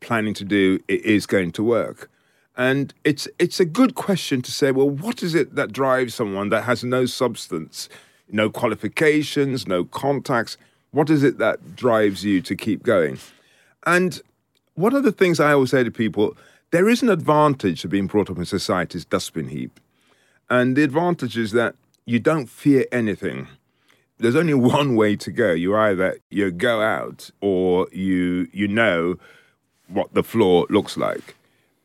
planning 0.00 0.32
to 0.34 0.44
do 0.44 0.78
is 0.88 1.26
going 1.26 1.52
to 1.52 1.62
work. 1.62 2.10
And 2.56 2.94
it's 3.04 3.28
it's 3.38 3.60
a 3.60 3.66
good 3.66 3.94
question 3.94 4.40
to 4.40 4.50
say, 4.50 4.70
well, 4.70 4.88
what 4.88 5.22
is 5.22 5.34
it 5.34 5.56
that 5.56 5.72
drives 5.72 6.14
someone 6.14 6.48
that 6.48 6.62
has 6.62 6.82
no 6.82 7.04
substance, 7.04 7.90
no 8.30 8.48
qualifications, 8.48 9.66
no 9.66 9.84
contacts? 9.84 10.56
What 10.92 11.10
is 11.10 11.22
it 11.22 11.36
that 11.38 11.76
drives 11.76 12.24
you 12.24 12.40
to 12.42 12.56
keep 12.56 12.82
going? 12.82 13.18
And 13.84 14.22
one 14.74 14.94
of 14.94 15.02
the 15.02 15.12
things 15.12 15.40
I 15.40 15.52
always 15.52 15.70
say 15.70 15.84
to 15.84 15.90
people, 15.90 16.36
there 16.70 16.88
is 16.88 17.02
an 17.02 17.08
advantage 17.08 17.82
to 17.82 17.88
being 17.88 18.06
brought 18.06 18.30
up 18.30 18.38
in 18.38 18.44
society's 18.44 19.04
dustbin 19.04 19.48
heap. 19.48 19.80
And 20.48 20.76
the 20.76 20.82
advantage 20.82 21.36
is 21.36 21.52
that 21.52 21.74
you 22.04 22.20
don't 22.20 22.46
fear 22.46 22.84
anything 22.92 23.48
there's 24.18 24.36
only 24.36 24.54
one 24.78 24.96
way 24.96 25.16
to 25.16 25.30
go. 25.30 25.52
You 25.52 25.76
either 25.76 26.18
you 26.30 26.50
go 26.50 26.80
out 26.80 27.30
or 27.40 27.88
you 27.92 28.48
you 28.52 28.68
know 28.68 29.18
what 29.88 30.14
the 30.14 30.22
floor 30.22 30.66
looks 30.70 30.96
like. 30.96 31.36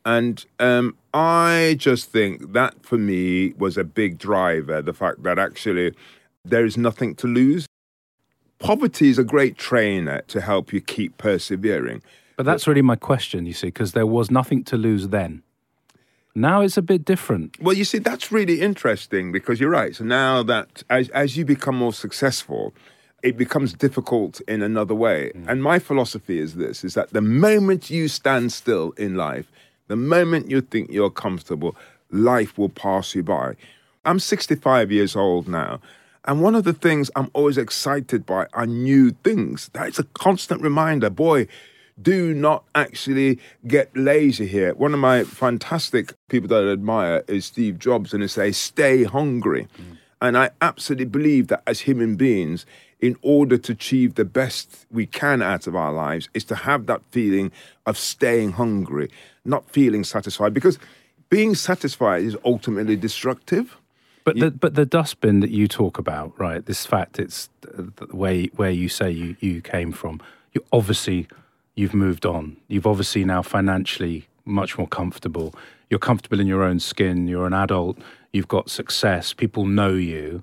And 0.04 0.44
um, 0.58 0.96
I 1.14 1.76
just 1.78 2.10
think 2.10 2.52
that 2.52 2.84
for 2.84 2.98
me 2.98 3.52
was 3.52 3.76
a 3.76 3.84
big 3.84 4.18
driver. 4.18 4.82
The 4.82 4.92
fact 4.92 5.22
that 5.22 5.38
actually 5.38 5.94
there 6.44 6.64
is 6.64 6.76
nothing 6.76 7.14
to 7.16 7.28
lose. 7.28 7.66
Poverty 8.58 9.08
is 9.08 9.18
a 9.18 9.24
great 9.24 9.56
trainer 9.56 10.22
to 10.28 10.40
help 10.40 10.72
you 10.72 10.80
keep 10.80 11.18
persevering. 11.18 12.02
But 12.36 12.46
that's 12.46 12.66
really 12.66 12.82
my 12.82 12.96
question, 12.96 13.46
you 13.46 13.52
see, 13.52 13.68
because 13.68 13.92
there 13.92 14.06
was 14.06 14.30
nothing 14.30 14.64
to 14.64 14.76
lose 14.76 15.08
then. 15.08 15.42
Now 16.34 16.62
it's 16.62 16.78
a 16.78 16.82
bit 16.82 17.04
different. 17.04 17.60
Well, 17.60 17.74
you 17.74 17.84
see, 17.84 17.98
that's 17.98 18.32
really 18.32 18.60
interesting 18.60 19.32
because 19.32 19.60
you're 19.60 19.70
right. 19.70 19.94
So 19.94 20.04
now 20.04 20.42
that 20.44 20.82
as, 20.88 21.08
as 21.10 21.36
you 21.36 21.44
become 21.44 21.76
more 21.76 21.92
successful, 21.92 22.72
it 23.22 23.36
becomes 23.36 23.74
difficult 23.74 24.40
in 24.48 24.62
another 24.62 24.94
way. 24.94 25.32
Mm. 25.34 25.48
And 25.48 25.62
my 25.62 25.78
philosophy 25.78 26.38
is 26.38 26.54
this 26.54 26.84
is 26.84 26.94
that 26.94 27.10
the 27.10 27.20
moment 27.20 27.90
you 27.90 28.08
stand 28.08 28.52
still 28.52 28.92
in 28.92 29.14
life, 29.14 29.50
the 29.88 29.96
moment 29.96 30.50
you 30.50 30.62
think 30.62 30.90
you're 30.90 31.10
comfortable, 31.10 31.76
life 32.10 32.56
will 32.56 32.70
pass 32.70 33.14
you 33.14 33.22
by. 33.22 33.54
I'm 34.04 34.18
65 34.18 34.90
years 34.90 35.14
old 35.14 35.48
now. 35.48 35.80
And 36.24 36.40
one 36.40 36.54
of 36.54 36.64
the 36.64 36.72
things 36.72 37.10
I'm 37.16 37.30
always 37.32 37.58
excited 37.58 38.24
by 38.24 38.46
are 38.52 38.66
new 38.66 39.10
things. 39.10 39.70
That's 39.72 39.98
a 39.98 40.04
constant 40.04 40.62
reminder. 40.62 41.10
Boy, 41.10 41.48
do 42.00 42.32
not 42.34 42.64
actually 42.74 43.38
get 43.66 43.94
lazy 43.96 44.46
here. 44.46 44.74
One 44.74 44.94
of 44.94 45.00
my 45.00 45.24
fantastic 45.24 46.14
people 46.28 46.48
that 46.48 46.64
I 46.64 46.72
admire 46.72 47.24
is 47.28 47.46
Steve 47.46 47.78
Jobs, 47.78 48.12
and 48.12 48.22
he 48.22 48.28
says, 48.28 48.56
stay 48.56 49.04
hungry. 49.04 49.68
Mm. 49.78 49.98
And 50.20 50.38
I 50.38 50.50
absolutely 50.60 51.06
believe 51.06 51.48
that 51.48 51.62
as 51.66 51.80
human 51.80 52.16
beings, 52.16 52.64
in 53.00 53.16
order 53.22 53.58
to 53.58 53.72
achieve 53.72 54.14
the 54.14 54.24
best 54.24 54.86
we 54.90 55.04
can 55.04 55.42
out 55.42 55.66
of 55.66 55.74
our 55.74 55.92
lives, 55.92 56.28
is 56.32 56.44
to 56.44 56.54
have 56.54 56.86
that 56.86 57.02
feeling 57.10 57.50
of 57.84 57.98
staying 57.98 58.52
hungry, 58.52 59.10
not 59.44 59.68
feeling 59.68 60.04
satisfied. 60.04 60.54
Because 60.54 60.78
being 61.28 61.54
satisfied 61.56 62.22
is 62.22 62.36
ultimately 62.44 62.94
destructive. 62.94 63.76
But 64.24 64.38
the 64.38 64.52
but 64.52 64.76
the 64.76 64.86
dustbin 64.86 65.40
that 65.40 65.50
you 65.50 65.66
talk 65.66 65.98
about, 65.98 66.38
right? 66.38 66.64
This 66.64 66.86
fact, 66.86 67.18
it's 67.18 67.50
the 67.62 68.06
way 68.12 68.46
where 68.54 68.70
you 68.70 68.88
say 68.88 69.10
you 69.10 69.34
you 69.40 69.60
came 69.60 69.90
from. 69.90 70.20
You 70.52 70.64
obviously 70.72 71.26
you've 71.74 71.94
moved 71.94 72.26
on. 72.26 72.56
You've 72.68 72.86
obviously 72.86 73.24
now 73.24 73.42
financially 73.42 74.28
much 74.44 74.76
more 74.78 74.88
comfortable. 74.88 75.54
You're 75.90 75.98
comfortable 76.00 76.40
in 76.40 76.46
your 76.46 76.62
own 76.62 76.80
skin. 76.80 77.28
You're 77.28 77.46
an 77.46 77.52
adult. 77.54 77.98
You've 78.32 78.48
got 78.48 78.70
success. 78.70 79.32
People 79.32 79.66
know 79.66 79.92
you. 79.94 80.42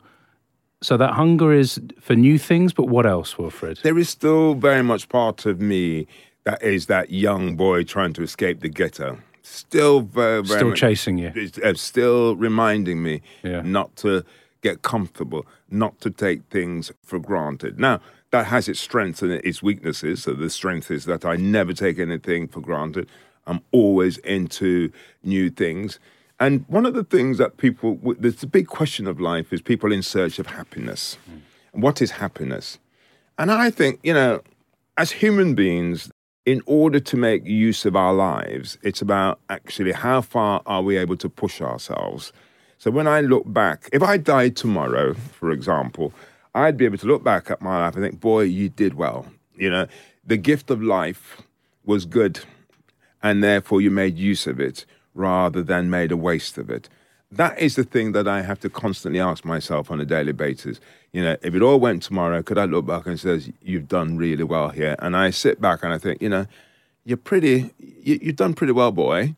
So 0.81 0.95
that 0.97 1.13
hunger 1.13 1.51
is 1.53 1.79
for 1.99 2.15
new 2.15 2.37
things. 2.37 2.71
But 2.73 2.85
what 2.85 3.05
else, 3.05 3.37
Wilfred? 3.37 3.79
There 3.83 3.97
is 3.97 4.09
still 4.09 4.53
very 4.53 4.83
much 4.83 5.09
part 5.09 5.45
of 5.45 5.59
me 5.59 6.07
that 6.45 6.63
is 6.63 6.85
that 6.85 7.11
young 7.11 7.55
boy 7.55 7.83
trying 7.83 8.13
to 8.13 8.23
escape 8.23 8.61
the 8.61 8.69
ghetto. 8.69 9.19
Still 9.41 10.01
very, 10.01 10.41
very 10.43 10.59
Still 10.59 10.69
much- 10.69 10.79
chasing 10.79 11.17
you. 11.17 11.31
It's, 11.35 11.57
uh, 11.57 11.73
still 11.73 12.35
reminding 12.35 13.03
me 13.03 13.21
Yeah. 13.43 13.61
not 13.61 13.95
to 13.97 14.23
get 14.61 14.81
comfortable, 14.81 15.45
not 15.69 15.99
to 16.01 16.09
take 16.09 16.43
things 16.49 16.91
for 17.03 17.19
granted. 17.19 17.79
Now, 17.79 18.01
that 18.31 18.47
has 18.47 18.67
its 18.67 18.79
strengths 18.79 19.21
and 19.21 19.31
its 19.31 19.63
weaknesses. 19.63 20.23
So 20.23 20.33
the 20.33 20.49
strength 20.49 20.91
is 20.91 21.05
that 21.05 21.25
I 21.25 21.35
never 21.35 21.73
take 21.73 21.99
anything 21.99 22.47
for 22.47 22.61
granted. 22.61 23.09
I'm 23.47 23.61
always 23.71 24.17
into 24.19 24.91
new 25.23 25.49
things. 25.49 25.99
And 26.39 26.63
one 26.67 26.85
of 26.85 26.93
the 26.93 27.03
things 27.03 27.37
that 27.39 27.57
people, 27.57 27.99
there's 28.17 28.43
a 28.43 28.47
big 28.47 28.67
question 28.67 29.07
of 29.07 29.19
life 29.19 29.51
is 29.51 29.61
people 29.61 29.91
in 29.91 30.03
search 30.03 30.39
of 30.39 30.47
happiness. 30.47 31.17
Hmm. 31.25 31.81
What 31.81 32.01
is 32.01 32.11
happiness? 32.11 32.79
And 33.37 33.51
I 33.51 33.71
think, 33.71 33.99
you 34.03 34.13
know, 34.13 34.41
as 34.97 35.11
human 35.11 35.55
beings, 35.55 36.11
in 36.45 36.61
order 36.65 36.99
to 36.99 37.17
make 37.17 37.45
use 37.45 37.85
of 37.85 37.95
our 37.95 38.13
lives, 38.13 38.77
it's 38.81 39.01
about 39.01 39.39
actually 39.49 39.91
how 39.91 40.21
far 40.21 40.61
are 40.65 40.81
we 40.81 40.97
able 40.97 41.17
to 41.17 41.29
push 41.29 41.61
ourselves. 41.61 42.33
So 42.79 42.91
when 42.91 43.07
I 43.07 43.19
look 43.19 43.43
back, 43.45 43.89
if 43.91 44.01
I 44.01 44.15
died 44.15 44.55
tomorrow, 44.55 45.13
for 45.13 45.51
example, 45.51 46.13
I'd 46.55 46.77
be 46.77 46.85
able 46.85 46.97
to 46.99 47.07
look 47.07 47.25
back 47.25 47.51
at 47.51 47.61
my 47.61 47.77
life 47.77 47.95
and 47.95 48.03
think, 48.03 48.21
boy, 48.21 48.43
you 48.43 48.69
did 48.69 48.93
well. 48.93 49.25
You 49.57 49.69
know, 49.69 49.87
the 50.25 50.37
gift 50.37 50.71
of 50.71 50.81
life 50.81 51.41
was 51.83 52.05
good, 52.05 52.39
and 53.21 53.43
therefore 53.43 53.81
you 53.81 53.91
made 53.91 54.17
use 54.17 54.47
of 54.47 54.61
it 54.61 54.85
rather 55.13 55.61
than 55.61 55.89
made 55.89 56.13
a 56.13 56.17
waste 56.17 56.57
of 56.57 56.69
it. 56.69 56.87
That 57.29 57.59
is 57.59 57.75
the 57.75 57.83
thing 57.83 58.13
that 58.13 58.29
I 58.29 58.43
have 58.43 58.61
to 58.61 58.69
constantly 58.69 59.19
ask 59.19 59.43
myself 59.43 59.91
on 59.91 59.99
a 59.99 60.05
daily 60.05 60.31
basis. 60.31 60.79
You 61.11 61.23
know, 61.23 61.35
if 61.41 61.53
it 61.53 61.61
all 61.61 61.81
went 61.81 62.01
tomorrow, 62.03 62.41
could 62.41 62.57
I 62.57 62.63
look 62.63 62.85
back 62.85 63.05
and 63.05 63.19
says, 63.19 63.51
"You've 63.61 63.89
done 63.89 64.17
really 64.17 64.45
well 64.45 64.69
here"? 64.69 64.95
And 64.99 65.17
I 65.17 65.31
sit 65.31 65.59
back 65.59 65.83
and 65.83 65.93
I 65.93 65.97
think, 65.97 66.21
you 66.21 66.29
know, 66.29 66.47
you're 67.03 67.17
pretty, 67.17 67.71
you, 67.77 68.19
you've 68.21 68.37
done 68.37 68.53
pretty 68.53 68.73
well, 68.73 68.93
boy. 68.93 69.35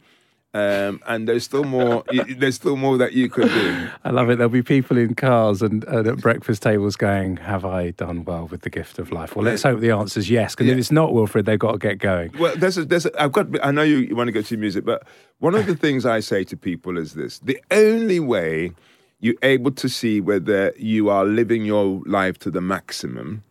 Um, 0.54 1.02
and 1.08 1.30
there's 1.30 1.46
still 1.46 1.64
more. 1.64 2.04
there's 2.38 2.56
still 2.56 2.76
more 2.76 2.98
that 2.98 3.14
you 3.14 3.30
could 3.30 3.48
do. 3.48 3.90
I 4.04 4.10
love 4.10 4.30
it. 4.30 4.36
There'll 4.36 4.50
be 4.50 4.62
people 4.62 4.98
in 4.98 5.16
cars 5.16 5.62
and, 5.62 5.86
and 5.86 6.06
at 6.06 6.18
breakfast 6.18 6.62
tables 6.62 6.98
going, 6.98 7.38
"Have 7.38 7.64
I 7.64 7.92
done 7.92 8.26
well 8.26 8.48
with 8.48 8.62
the 8.62 8.70
gift 8.70 9.00
of 9.00 9.14
life?" 9.14 9.36
Well, 9.36 9.46
let's 9.46 9.64
hope 9.64 9.80
the 9.80 9.92
answer 9.92 10.20
is 10.20 10.30
yes. 10.30 10.54
Because 10.54 10.70
if 10.70 10.78
it's 10.78 10.92
not, 10.92 11.14
Wilfred, 11.14 11.46
they've 11.46 11.58
got 11.58 11.74
to 11.74 11.78
get 11.78 12.00
going. 12.00 12.34
Well, 12.38 12.54
there's 12.58 12.78
a, 12.78 12.84
there's 12.84 13.06
a, 13.06 13.22
I've 13.22 13.32
got. 13.32 13.48
I 13.66 13.72
know 13.72 13.84
you, 13.84 13.98
you 13.98 14.16
want 14.16 14.28
to 14.28 14.34
go 14.34 14.42
to 14.42 14.58
music, 14.58 14.84
but 14.84 15.08
one 15.40 15.56
of 15.56 15.68
the 15.68 15.76
things 15.76 16.06
I 16.06 16.20
say 16.20 16.44
to 16.46 16.58
people 16.58 16.98
is 16.98 17.14
this: 17.14 17.40
the 17.40 17.62
only 17.72 18.20
way 18.20 18.74
you're 19.22 19.36
able 19.44 19.72
to 19.72 19.88
see 19.88 20.20
whether 20.20 20.74
you 20.78 21.10
are 21.10 21.24
living 21.24 21.64
your 21.64 22.02
life 22.06 22.40
to 22.40 22.52
the 22.52 22.60
maximum 22.60 23.44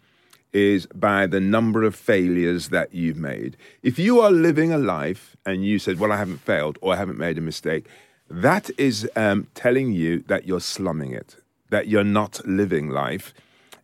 is 0.53 0.87
by 0.87 1.27
the 1.27 1.41
number 1.41 1.83
of 1.83 1.95
failures 1.95 2.69
that 2.69 2.95
you've 2.95 3.17
made. 3.17 3.57
If 3.83 3.99
you 3.99 4.21
are 4.21 4.31
living 4.31 4.73
a 4.73 4.79
life 4.79 5.37
and 5.47 5.65
you 5.65 5.79
said, 5.79 5.99
"Well, 5.99 6.13
I 6.13 6.17
haven't 6.17 6.41
failed 6.41 6.79
or 6.81 6.93
I 6.95 6.97
haven't 6.97 7.19
made 7.19 7.39
a 7.39 7.43
mistake," 7.43 7.87
that 8.29 8.71
is 8.79 9.09
um, 9.17 9.47
telling 9.55 9.93
you 9.93 10.25
that 10.29 10.47
you're 10.47 10.61
slumming 10.61 11.13
it, 11.13 11.37
that 11.71 11.89
you're 11.89 12.05
not 12.05 12.41
living 12.47 12.89
life. 12.89 13.33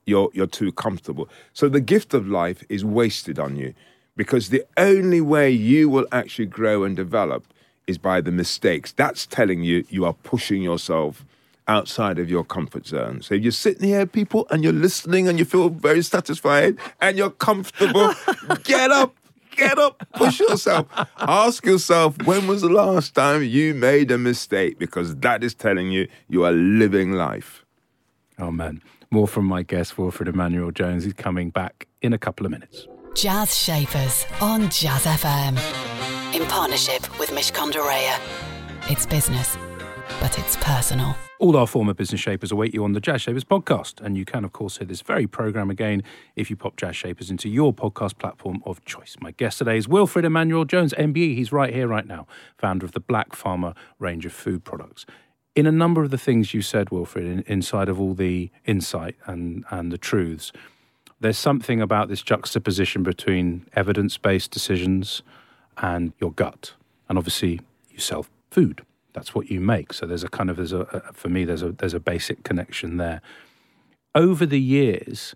You're 0.05 0.31
you're 0.33 0.47
too 0.47 0.73
comfortable. 0.73 1.29
So 1.53 1.69
the 1.69 1.81
gift 1.81 2.15
of 2.15 2.27
life 2.27 2.65
is 2.69 2.85
wasted 2.85 3.39
on 3.39 3.57
you 3.57 3.75
because 4.17 4.49
the 4.49 4.65
only 4.77 5.21
way 5.21 5.51
you 5.51 5.89
will 5.89 6.07
actually 6.11 6.47
grow 6.47 6.85
and 6.85 6.97
develop 6.97 7.45
is 7.87 7.99
by 7.99 8.21
the 8.21 8.33
mistakes. 8.33 8.93
That's 8.93 9.27
telling 9.27 9.63
you 9.63 9.85
you 9.89 10.05
are 10.05 10.15
pushing 10.15 10.63
yourself 10.63 11.25
outside 11.69 12.19
of 12.19 12.31
your 12.31 12.45
comfort 12.45 12.87
zone. 12.87 13.23
So 13.23 13.35
you're 13.35 13.53
sitting 13.53 13.89
here, 13.89 14.07
people, 14.07 14.47
and 14.51 14.63
you're 14.63 14.73
listening 14.73 15.29
and 15.29 15.39
you 15.39 15.45
feel 15.45 15.69
very 15.69 16.03
satisfied 16.03 16.77
and 17.01 17.17
you're 17.17 17.31
comfortable, 17.31 18.15
get 18.65 18.91
up. 18.91 19.15
Get 19.57 19.79
up, 19.79 20.07
push 20.13 20.39
yourself. 20.39 20.87
Ask 21.17 21.65
yourself, 21.65 22.23
when 22.27 22.47
was 22.47 22.61
the 22.61 22.69
last 22.69 23.15
time 23.15 23.43
you 23.43 23.73
made 23.73 24.11
a 24.11 24.19
mistake? 24.19 24.79
Because 24.79 25.17
that 25.17 25.43
is 25.43 25.55
telling 25.55 25.91
you 25.91 26.09
you 26.29 26.45
are 26.45 26.53
living 26.53 27.13
life. 27.13 27.65
Oh 28.39 28.51
man, 28.51 28.83
more 29.11 29.27
from 29.27 29.47
my 29.47 29.63
guest 29.63 29.97
Wilfred 29.97 30.29
Emmanuel 30.29 30.73
Jones. 30.73 31.05
He's 31.05 31.15
coming 31.15 31.49
back 31.49 31.89
in 32.03 32.13
a 32.13 32.19
couple 32.19 32.45
of 32.45 32.53
minutes. 32.53 32.87
Jazz 33.15 33.57
Shapers 33.57 34.27
on 34.43 34.69
Jazz 34.69 35.05
FM. 35.05 35.57
In 36.35 36.47
partnership 36.49 37.19
with 37.19 37.31
Mishcon 37.31 37.73
de 37.73 37.79
Reya. 37.79 38.21
It's 38.91 39.07
business, 39.07 39.57
but 40.21 40.39
it's 40.39 40.57
personal. 40.57 41.17
All 41.39 41.55
our 41.55 41.67
former 41.67 41.93
business 41.93 42.21
shapers 42.21 42.51
await 42.51 42.73
you 42.73 42.83
on 42.83 42.93
the 42.93 43.01
Jazz 43.01 43.21
Shapers 43.21 43.45
podcast. 43.45 44.01
And 44.01 44.17
you 44.17 44.25
can, 44.25 44.43
of 44.43 44.53
course, 44.53 44.79
hear 44.79 44.87
this 44.87 45.03
very 45.03 45.27
program 45.27 45.69
again 45.69 46.03
if 46.35 46.49
you 46.49 46.57
pop 46.57 46.77
Jazz 46.77 46.97
Shapers 46.97 47.31
into 47.31 47.51
your 47.51 47.75
podcast 47.75 48.17
platform 48.17 48.63
of 48.65 48.83
choice. 48.87 49.17
My 49.21 49.33
guest 49.33 49.59
today 49.59 49.77
is 49.77 49.87
Wilfred 49.87 50.25
Emmanuel 50.25 50.65
Jones, 50.65 50.95
MBE. 50.95 51.37
He's 51.37 51.53
right 51.53 51.75
here, 51.75 51.87
right 51.87 52.07
now, 52.07 52.27
founder 52.57 52.87
of 52.87 52.93
the 52.93 53.01
Black 53.01 53.35
Farmer 53.35 53.75
range 53.99 54.25
of 54.25 54.33
food 54.33 54.65
products. 54.65 55.05
In 55.55 55.67
a 55.67 55.73
number 55.73 56.03
of 56.03 56.11
the 56.11 56.17
things 56.17 56.55
you 56.55 56.63
said, 56.63 56.89
Wilfred, 56.89 57.27
in, 57.27 57.41
inside 57.47 57.91
of 57.91 58.01
all 58.01 58.15
the 58.15 58.51
insight 58.65 59.17
and, 59.27 59.63
and 59.71 59.93
the 59.93 59.99
truths, 59.99 60.53
there's 61.21 61.39
something 61.39 61.83
about 61.83 62.09
this 62.09 62.23
juxtaposition 62.23 63.03
between 63.03 63.67
evidence 63.75 64.17
based 64.17 64.51
decisions 64.53 65.23
and 65.77 66.15
your 66.19 66.33
gut. 66.33 66.73
And 67.11 67.19
obviously, 67.19 67.61
you 67.91 67.99
sell 67.99 68.25
food. 68.51 68.87
That's 69.17 69.35
what 69.35 69.51
you 69.51 69.63
make. 69.63 69.95
So 69.95 70.05
there's 70.05 70.23
a 70.23 70.29
kind 70.29 70.51
of 70.51 70.57
there's 70.57 70.75
a, 70.75 70.81
a 70.81 71.13
for 71.15 71.31
me 71.31 71.47
there's 71.47 71.63
a 71.63 71.73
there's 71.73 71.95
a 71.95 72.01
basic 72.01 72.45
connection 72.45 72.99
there. 72.99 73.23
Over 74.15 74.45
the 74.45 74.61
years, 74.61 75.35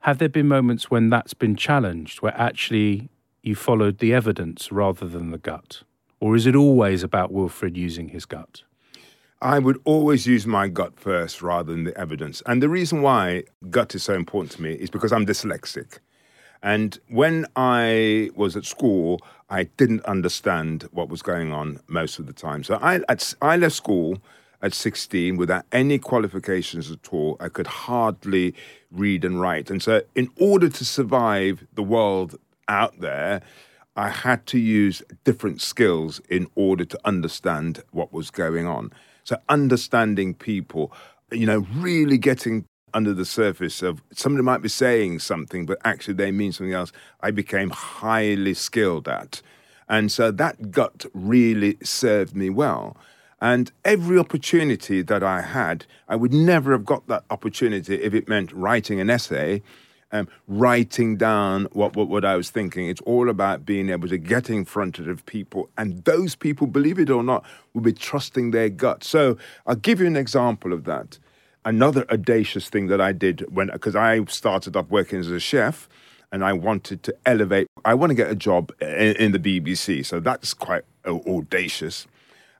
have 0.00 0.16
there 0.16 0.30
been 0.30 0.48
moments 0.48 0.90
when 0.90 1.10
that's 1.10 1.34
been 1.34 1.54
challenged, 1.54 2.22
where 2.22 2.34
actually 2.34 3.10
you 3.42 3.54
followed 3.54 3.98
the 3.98 4.14
evidence 4.14 4.72
rather 4.72 5.06
than 5.06 5.30
the 5.30 5.36
gut, 5.36 5.82
or 6.20 6.36
is 6.36 6.46
it 6.46 6.56
always 6.56 7.02
about 7.02 7.30
Wilfred 7.30 7.76
using 7.76 8.08
his 8.08 8.24
gut? 8.24 8.62
I 9.42 9.58
would 9.58 9.78
always 9.84 10.26
use 10.26 10.46
my 10.46 10.68
gut 10.68 10.98
first 10.98 11.42
rather 11.42 11.70
than 11.70 11.84
the 11.84 11.96
evidence. 11.98 12.42
And 12.46 12.62
the 12.62 12.70
reason 12.70 13.02
why 13.02 13.44
gut 13.68 13.94
is 13.94 14.02
so 14.02 14.14
important 14.14 14.52
to 14.52 14.62
me 14.62 14.72
is 14.72 14.88
because 14.88 15.12
I'm 15.12 15.26
dyslexic. 15.26 15.98
And 16.62 16.98
when 17.08 17.46
I 17.56 18.30
was 18.34 18.56
at 18.56 18.64
school, 18.64 19.20
I 19.48 19.64
didn't 19.64 20.04
understand 20.04 20.88
what 20.92 21.08
was 21.08 21.22
going 21.22 21.52
on 21.52 21.80
most 21.86 22.18
of 22.18 22.26
the 22.26 22.32
time. 22.32 22.64
So 22.64 22.78
I, 22.80 23.00
at, 23.08 23.34
I 23.40 23.56
left 23.56 23.76
school 23.76 24.18
at 24.60 24.74
16 24.74 25.36
without 25.36 25.64
any 25.72 25.98
qualifications 25.98 26.90
at 26.90 27.12
all. 27.12 27.36
I 27.40 27.48
could 27.48 27.66
hardly 27.66 28.54
read 28.90 29.24
and 29.24 29.40
write. 29.40 29.70
And 29.70 29.82
so, 29.82 30.02
in 30.14 30.28
order 30.36 30.68
to 30.68 30.84
survive 30.84 31.66
the 31.74 31.82
world 31.82 32.36
out 32.68 32.98
there, 33.00 33.40
I 33.96 34.10
had 34.10 34.46
to 34.46 34.58
use 34.58 35.02
different 35.24 35.60
skills 35.60 36.20
in 36.28 36.48
order 36.54 36.84
to 36.84 36.98
understand 37.04 37.82
what 37.90 38.12
was 38.12 38.30
going 38.30 38.66
on. 38.66 38.92
So, 39.24 39.36
understanding 39.48 40.34
people, 40.34 40.92
you 41.30 41.46
know, 41.46 41.66
really 41.76 42.18
getting 42.18 42.64
under 42.94 43.12
the 43.12 43.24
surface 43.24 43.82
of 43.82 44.02
somebody 44.12 44.42
might 44.42 44.62
be 44.62 44.68
saying 44.68 45.20
something, 45.20 45.66
but 45.66 45.78
actually 45.84 46.14
they 46.14 46.30
mean 46.30 46.52
something 46.52 46.74
else, 46.74 46.92
I 47.20 47.30
became 47.30 47.70
highly 47.70 48.54
skilled 48.54 49.08
at. 49.08 49.42
And 49.88 50.12
so 50.12 50.30
that 50.30 50.70
gut 50.70 51.06
really 51.14 51.78
served 51.82 52.36
me 52.36 52.50
well. 52.50 52.96
And 53.40 53.70
every 53.84 54.18
opportunity 54.18 55.02
that 55.02 55.22
I 55.22 55.42
had, 55.42 55.86
I 56.08 56.16
would 56.16 56.32
never 56.32 56.72
have 56.72 56.84
got 56.84 57.06
that 57.06 57.24
opportunity 57.30 57.94
if 57.94 58.12
it 58.12 58.28
meant 58.28 58.52
writing 58.52 59.00
an 59.00 59.10
essay 59.10 59.62
um, 60.12 60.28
writing 60.46 61.16
down 61.16 61.66
what, 61.72 61.96
what, 61.96 62.08
what 62.08 62.24
I 62.24 62.36
was 62.36 62.50
thinking. 62.50 62.88
It's 62.88 63.00
all 63.02 63.28
about 63.28 63.66
being 63.66 63.90
able 63.90 64.08
to 64.08 64.18
get 64.18 64.50
in 64.50 64.64
front 64.64 64.98
of 64.98 65.24
people. 65.26 65.68
And 65.76 66.04
those 66.04 66.34
people, 66.34 66.66
believe 66.66 66.98
it 66.98 67.10
or 67.10 67.22
not, 67.22 67.44
will 67.74 67.82
be 67.82 67.92
trusting 67.92 68.50
their 68.50 68.68
gut. 68.68 69.04
So 69.04 69.36
I'll 69.66 69.76
give 69.76 70.00
you 70.00 70.06
an 70.06 70.16
example 70.16 70.72
of 70.72 70.84
that. 70.84 71.18
Another 71.64 72.06
audacious 72.10 72.68
thing 72.68 72.86
that 72.86 73.00
I 73.00 73.12
did 73.12 73.44
when, 73.54 73.68
because 73.72 73.96
I 73.96 74.24
started 74.24 74.76
off 74.76 74.88
working 74.88 75.18
as 75.18 75.28
a 75.28 75.40
chef 75.40 75.88
and 76.32 76.44
I 76.44 76.52
wanted 76.52 77.02
to 77.04 77.14
elevate, 77.26 77.68
I 77.84 77.94
want 77.94 78.10
to 78.10 78.14
get 78.14 78.30
a 78.30 78.34
job 78.34 78.72
in, 78.80 79.16
in 79.16 79.32
the 79.32 79.38
BBC. 79.38 80.04
So 80.04 80.20
that's 80.20 80.54
quite 80.54 80.84
audacious. 81.06 82.06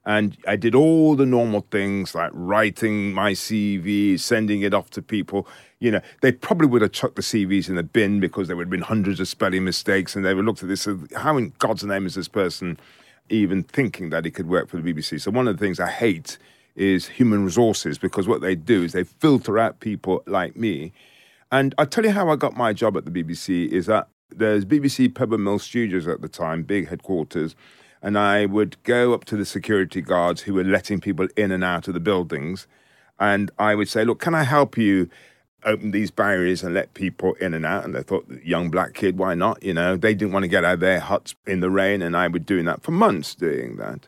And 0.04 0.38
I 0.46 0.56
did 0.56 0.74
all 0.74 1.16
the 1.16 1.26
normal 1.26 1.66
things 1.70 2.14
like 2.14 2.30
writing 2.32 3.12
my 3.12 3.32
CV, 3.32 4.18
sending 4.18 4.62
it 4.62 4.72
off 4.72 4.88
to 4.90 5.02
people. 5.02 5.46
You 5.80 5.90
know, 5.90 6.00
they 6.22 6.32
probably 6.32 6.66
would 6.66 6.82
have 6.82 6.92
chucked 6.92 7.16
the 7.16 7.22
CVs 7.22 7.68
in 7.68 7.74
the 7.74 7.82
bin 7.82 8.18
because 8.18 8.48
there 8.48 8.56
would 8.56 8.66
have 8.66 8.70
been 8.70 8.80
hundreds 8.80 9.20
of 9.20 9.28
spelling 9.28 9.64
mistakes 9.64 10.16
and 10.16 10.24
they 10.24 10.32
would 10.32 10.42
have 10.42 10.46
looked 10.46 10.62
at 10.62 10.68
this 10.70 10.86
and 10.86 11.10
how 11.12 11.36
in 11.36 11.52
God's 11.58 11.84
name 11.84 12.06
is 12.06 12.14
this 12.14 12.28
person 12.28 12.80
even 13.28 13.62
thinking 13.62 14.08
that 14.08 14.24
he 14.24 14.30
could 14.30 14.48
work 14.48 14.68
for 14.68 14.78
the 14.78 14.94
BBC? 14.94 15.20
So 15.20 15.30
one 15.30 15.46
of 15.46 15.58
the 15.58 15.64
things 15.64 15.78
I 15.78 15.90
hate 15.90 16.38
is 16.78 17.06
human 17.06 17.44
resources 17.44 17.98
because 17.98 18.26
what 18.26 18.40
they 18.40 18.54
do 18.54 18.84
is 18.84 18.92
they 18.92 19.04
filter 19.04 19.58
out 19.58 19.80
people 19.80 20.22
like 20.26 20.56
me. 20.56 20.92
And 21.50 21.74
I'll 21.78 21.86
tell 21.86 22.04
you 22.04 22.12
how 22.12 22.28
I 22.30 22.36
got 22.36 22.56
my 22.56 22.72
job 22.72 22.96
at 22.96 23.04
the 23.04 23.10
BBC 23.10 23.68
is 23.68 23.86
that 23.86 24.08
there's 24.30 24.64
BBC 24.64 25.14
Pebble 25.14 25.38
Mill 25.38 25.58
Studios 25.58 26.06
at 26.06 26.20
the 26.20 26.28
time, 26.28 26.62
big 26.62 26.88
headquarters 26.88 27.56
and 28.02 28.18
I 28.18 28.46
would 28.46 28.82
go 28.84 29.12
up 29.12 29.24
to 29.26 29.36
the 29.36 29.44
security 29.44 30.00
guards 30.00 30.42
who 30.42 30.54
were 30.54 30.64
letting 30.64 31.00
people 31.00 31.28
in 31.36 31.50
and 31.50 31.64
out 31.64 31.88
of 31.88 31.94
the 31.94 32.00
buildings, 32.00 32.66
and 33.18 33.50
I 33.58 33.74
would 33.74 33.88
say, 33.88 34.04
"Look, 34.04 34.20
can 34.20 34.34
I 34.34 34.44
help 34.44 34.76
you?" 34.76 35.08
Open 35.64 35.90
these 35.90 36.12
barriers 36.12 36.62
and 36.62 36.72
let 36.72 36.94
people 36.94 37.34
in 37.40 37.52
and 37.52 37.66
out. 37.66 37.84
And 37.84 37.92
they 37.92 38.04
thought, 38.04 38.30
young 38.44 38.70
black 38.70 38.94
kid, 38.94 39.18
why 39.18 39.34
not? 39.34 39.60
You 39.60 39.74
know, 39.74 39.96
they 39.96 40.14
didn't 40.14 40.32
want 40.32 40.44
to 40.44 40.48
get 40.48 40.64
out 40.64 40.74
of 40.74 40.80
their 40.80 41.00
huts 41.00 41.34
in 41.48 41.58
the 41.58 41.68
rain, 41.68 42.00
and 42.00 42.16
I 42.16 42.28
was 42.28 42.42
doing 42.42 42.64
that 42.66 42.84
for 42.84 42.92
months, 42.92 43.34
doing 43.34 43.74
that. 43.76 44.06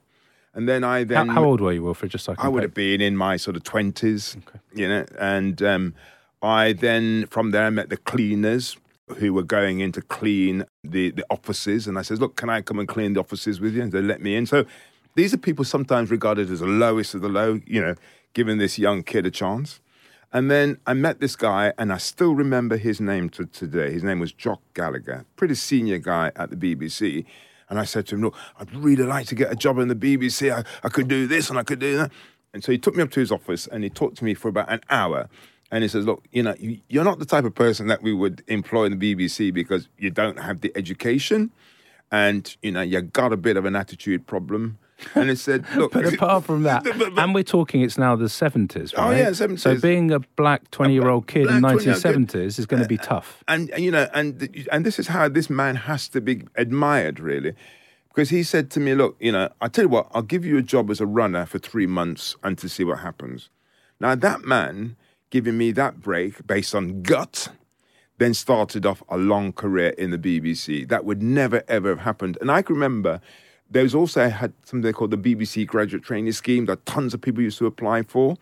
And 0.52 0.68
then 0.68 0.82
I 0.82 1.04
then 1.04 1.28
how, 1.28 1.34
how 1.34 1.44
old 1.44 1.60
were 1.60 1.72
you, 1.72 1.82
Wilfred? 1.82 2.10
Just 2.10 2.24
so 2.24 2.34
I, 2.38 2.46
I 2.46 2.48
would 2.48 2.62
have 2.62 2.74
been 2.74 3.00
in 3.00 3.16
my 3.16 3.36
sort 3.36 3.56
of 3.56 3.62
twenties, 3.62 4.36
okay. 4.48 4.58
you 4.74 4.88
know. 4.88 5.06
And 5.18 5.62
um, 5.62 5.94
I 6.42 6.72
then 6.72 7.26
from 7.26 7.52
there 7.52 7.66
I 7.66 7.70
met 7.70 7.88
the 7.88 7.96
cleaners 7.96 8.76
who 9.18 9.34
were 9.34 9.42
going 9.42 9.80
in 9.80 9.92
to 9.92 10.02
clean 10.02 10.64
the, 10.84 11.10
the 11.10 11.24
offices. 11.30 11.86
And 11.86 11.98
I 11.98 12.02
says, 12.02 12.20
look, 12.20 12.36
can 12.36 12.48
I 12.48 12.60
come 12.62 12.78
and 12.78 12.88
clean 12.88 13.14
the 13.14 13.20
offices 13.20 13.60
with 13.60 13.74
you? 13.74 13.82
And 13.82 13.92
they 13.92 14.02
let 14.02 14.20
me 14.20 14.36
in. 14.36 14.46
So 14.46 14.64
these 15.14 15.34
are 15.34 15.38
people 15.38 15.64
sometimes 15.64 16.10
regarded 16.10 16.50
as 16.50 16.60
the 16.60 16.66
lowest 16.66 17.14
of 17.14 17.20
the 17.20 17.28
low, 17.28 17.60
you 17.66 17.80
know, 17.80 17.94
giving 18.32 18.58
this 18.58 18.78
young 18.78 19.02
kid 19.02 19.26
a 19.26 19.30
chance. 19.30 19.80
And 20.32 20.48
then 20.48 20.78
I 20.86 20.94
met 20.94 21.18
this 21.18 21.34
guy, 21.34 21.72
and 21.76 21.92
I 21.92 21.98
still 21.98 22.36
remember 22.36 22.76
his 22.76 23.00
name 23.00 23.30
to 23.30 23.46
today. 23.46 23.92
His 23.92 24.04
name 24.04 24.20
was 24.20 24.32
Jock 24.32 24.60
Gallagher, 24.74 25.24
pretty 25.34 25.56
senior 25.56 25.98
guy 25.98 26.30
at 26.36 26.50
the 26.50 26.56
BBC. 26.56 27.24
And 27.70 27.78
I 27.78 27.84
said 27.84 28.06
to 28.08 28.16
him, 28.16 28.22
Look, 28.22 28.36
I'd 28.58 28.74
really 28.74 29.04
like 29.04 29.26
to 29.28 29.34
get 29.34 29.50
a 29.50 29.56
job 29.56 29.78
in 29.78 29.88
the 29.88 29.94
BBC. 29.94 30.52
I, 30.52 30.64
I 30.84 30.88
could 30.90 31.08
do 31.08 31.26
this 31.26 31.48
and 31.48 31.58
I 31.58 31.62
could 31.62 31.78
do 31.78 31.96
that. 31.96 32.12
And 32.52 32.62
so 32.62 32.72
he 32.72 32.78
took 32.78 32.96
me 32.96 33.02
up 33.02 33.10
to 33.12 33.20
his 33.20 33.32
office 33.32 33.66
and 33.68 33.84
he 33.84 33.90
talked 33.90 34.18
to 34.18 34.24
me 34.24 34.34
for 34.34 34.48
about 34.48 34.70
an 34.70 34.80
hour 34.90 35.28
and 35.70 35.82
he 35.82 35.88
says, 35.88 36.04
"Look, 36.04 36.24
you 36.32 36.42
know, 36.42 36.54
you're 36.58 37.04
not 37.04 37.18
the 37.18 37.24
type 37.24 37.44
of 37.44 37.54
person 37.54 37.86
that 37.86 38.02
we 38.02 38.12
would 38.12 38.42
employ 38.48 38.86
in 38.86 38.98
the 38.98 39.14
BBC 39.14 39.52
because 39.54 39.88
you 39.98 40.10
don't 40.10 40.38
have 40.38 40.60
the 40.60 40.72
education, 40.76 41.50
and 42.10 42.56
you 42.62 42.72
know, 42.72 42.82
you 42.82 43.00
got 43.02 43.32
a 43.32 43.36
bit 43.36 43.56
of 43.56 43.64
an 43.64 43.76
attitude 43.76 44.26
problem." 44.26 44.78
And 45.14 45.30
he 45.30 45.36
said, 45.36 45.64
"Look, 45.76 45.92
but 45.92 46.12
apart 46.12 46.44
from 46.44 46.62
that, 46.64 46.84
but, 46.98 46.98
but, 46.98 47.18
and 47.18 47.34
we're 47.34 47.42
talking, 47.44 47.82
it's 47.82 47.98
now 47.98 48.16
the 48.16 48.28
seventies, 48.28 48.94
oh, 48.96 49.02
right? 49.02 49.08
Oh 49.08 49.18
yeah, 49.18 49.32
seventies. 49.32 49.62
So 49.62 49.78
being 49.78 50.10
a 50.10 50.20
black 50.20 50.70
twenty-year-old 50.70 51.26
kid 51.26 51.48
in 51.48 51.60
nineteen 51.60 51.94
seventies 51.94 52.58
is 52.58 52.66
going 52.66 52.82
to 52.82 52.88
be 52.88 52.98
uh, 52.98 53.02
tough. 53.02 53.42
And, 53.48 53.70
and 53.70 53.84
you 53.84 53.90
know, 53.90 54.08
and 54.14 54.66
and 54.70 54.84
this 54.84 54.98
is 54.98 55.08
how 55.08 55.28
this 55.28 55.50
man 55.50 55.76
has 55.76 56.08
to 56.10 56.20
be 56.20 56.44
admired, 56.56 57.20
really." 57.20 57.54
Because 58.08 58.30
he 58.30 58.42
said 58.42 58.70
to 58.72 58.80
me, 58.80 58.94
Look, 58.94 59.16
you 59.20 59.30
know, 59.30 59.50
I 59.60 59.68
tell 59.68 59.84
you 59.84 59.88
what, 59.88 60.08
I'll 60.12 60.22
give 60.22 60.44
you 60.44 60.58
a 60.58 60.62
job 60.62 60.90
as 60.90 61.00
a 61.00 61.06
runner 61.06 61.46
for 61.46 61.60
three 61.60 61.86
months 61.86 62.34
and 62.42 62.58
to 62.58 62.68
see 62.68 62.82
what 62.82 62.98
happens. 62.98 63.50
Now, 64.00 64.16
that 64.16 64.44
man 64.44 64.96
giving 65.30 65.56
me 65.56 65.70
that 65.72 66.00
break 66.00 66.46
based 66.46 66.74
on 66.74 67.02
gut, 67.02 67.50
then 68.18 68.34
started 68.34 68.84
off 68.84 69.02
a 69.08 69.16
long 69.16 69.52
career 69.52 69.90
in 69.90 70.10
the 70.10 70.18
BBC. 70.18 70.88
That 70.88 71.04
would 71.04 71.22
never, 71.22 71.62
ever 71.68 71.90
have 71.90 72.00
happened. 72.00 72.36
And 72.40 72.50
I 72.50 72.62
can 72.62 72.74
remember 72.74 73.20
there 73.70 73.84
was 73.84 73.94
also, 73.94 74.28
had 74.28 74.52
something 74.64 74.92
called 74.92 75.12
the 75.12 75.16
BBC 75.16 75.66
Graduate 75.66 76.02
Training 76.02 76.32
Scheme 76.32 76.66
that 76.66 76.84
tons 76.86 77.14
of 77.14 77.20
people 77.20 77.42
used 77.42 77.58
to 77.58 77.66
apply 77.66 78.02
for. 78.02 78.36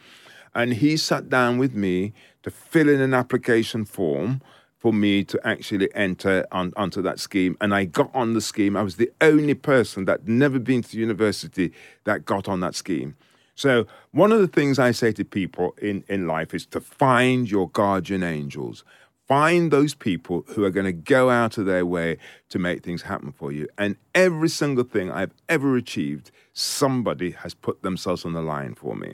And 0.54 0.72
he 0.72 0.96
sat 0.96 1.28
down 1.28 1.58
with 1.58 1.74
me 1.74 2.14
to 2.42 2.50
fill 2.50 2.88
in 2.88 3.00
an 3.00 3.12
application 3.12 3.84
form 3.84 4.40
for 4.78 4.92
me 4.92 5.24
to 5.24 5.38
actually 5.46 5.92
enter 5.94 6.46
on, 6.50 6.72
onto 6.76 7.02
that 7.02 7.18
scheme. 7.18 7.56
And 7.60 7.74
I 7.74 7.84
got 7.84 8.10
on 8.14 8.32
the 8.32 8.40
scheme. 8.40 8.76
I 8.76 8.82
was 8.82 8.96
the 8.96 9.10
only 9.20 9.54
person 9.54 10.06
that 10.06 10.26
never 10.26 10.58
been 10.58 10.82
to 10.82 10.96
university 10.96 11.72
that 12.04 12.24
got 12.24 12.48
on 12.48 12.60
that 12.60 12.74
scheme. 12.74 13.16
So, 13.54 13.86
one 14.12 14.30
of 14.30 14.38
the 14.40 14.46
things 14.46 14.78
I 14.78 14.92
say 14.92 15.10
to 15.12 15.24
people 15.24 15.74
in, 15.82 16.04
in 16.08 16.28
life 16.28 16.54
is 16.54 16.64
to 16.66 16.80
find 16.80 17.50
your 17.50 17.68
guardian 17.70 18.22
angels. 18.22 18.84
Find 19.28 19.70
those 19.70 19.94
people 19.94 20.44
who 20.48 20.64
are 20.64 20.70
going 20.70 20.86
to 20.86 20.92
go 20.92 21.28
out 21.28 21.58
of 21.58 21.66
their 21.66 21.84
way 21.84 22.16
to 22.48 22.58
make 22.58 22.82
things 22.82 23.02
happen 23.02 23.30
for 23.30 23.52
you. 23.52 23.68
And 23.76 23.96
every 24.14 24.48
single 24.48 24.84
thing 24.84 25.10
I've 25.10 25.34
ever 25.50 25.76
achieved, 25.76 26.30
somebody 26.54 27.32
has 27.32 27.52
put 27.52 27.82
themselves 27.82 28.24
on 28.24 28.32
the 28.32 28.40
line 28.40 28.74
for 28.74 28.96
me. 28.96 29.12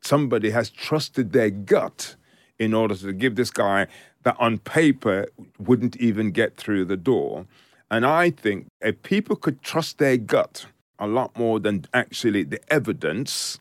Somebody 0.00 0.50
has 0.50 0.70
trusted 0.70 1.32
their 1.32 1.50
gut 1.50 2.16
in 2.58 2.72
order 2.72 2.94
to 2.96 3.12
give 3.12 3.36
this 3.36 3.50
guy 3.50 3.88
that 4.22 4.36
on 4.38 4.56
paper 4.56 5.26
wouldn't 5.58 5.96
even 5.96 6.30
get 6.30 6.56
through 6.56 6.86
the 6.86 6.96
door. 6.96 7.46
And 7.90 8.06
I 8.06 8.30
think 8.30 8.68
if 8.80 9.02
people 9.02 9.36
could 9.36 9.62
trust 9.62 9.98
their 9.98 10.16
gut 10.16 10.64
a 10.98 11.06
lot 11.06 11.36
more 11.36 11.60
than 11.60 11.84
actually 11.92 12.44
the 12.44 12.60
evidence, 12.72 13.58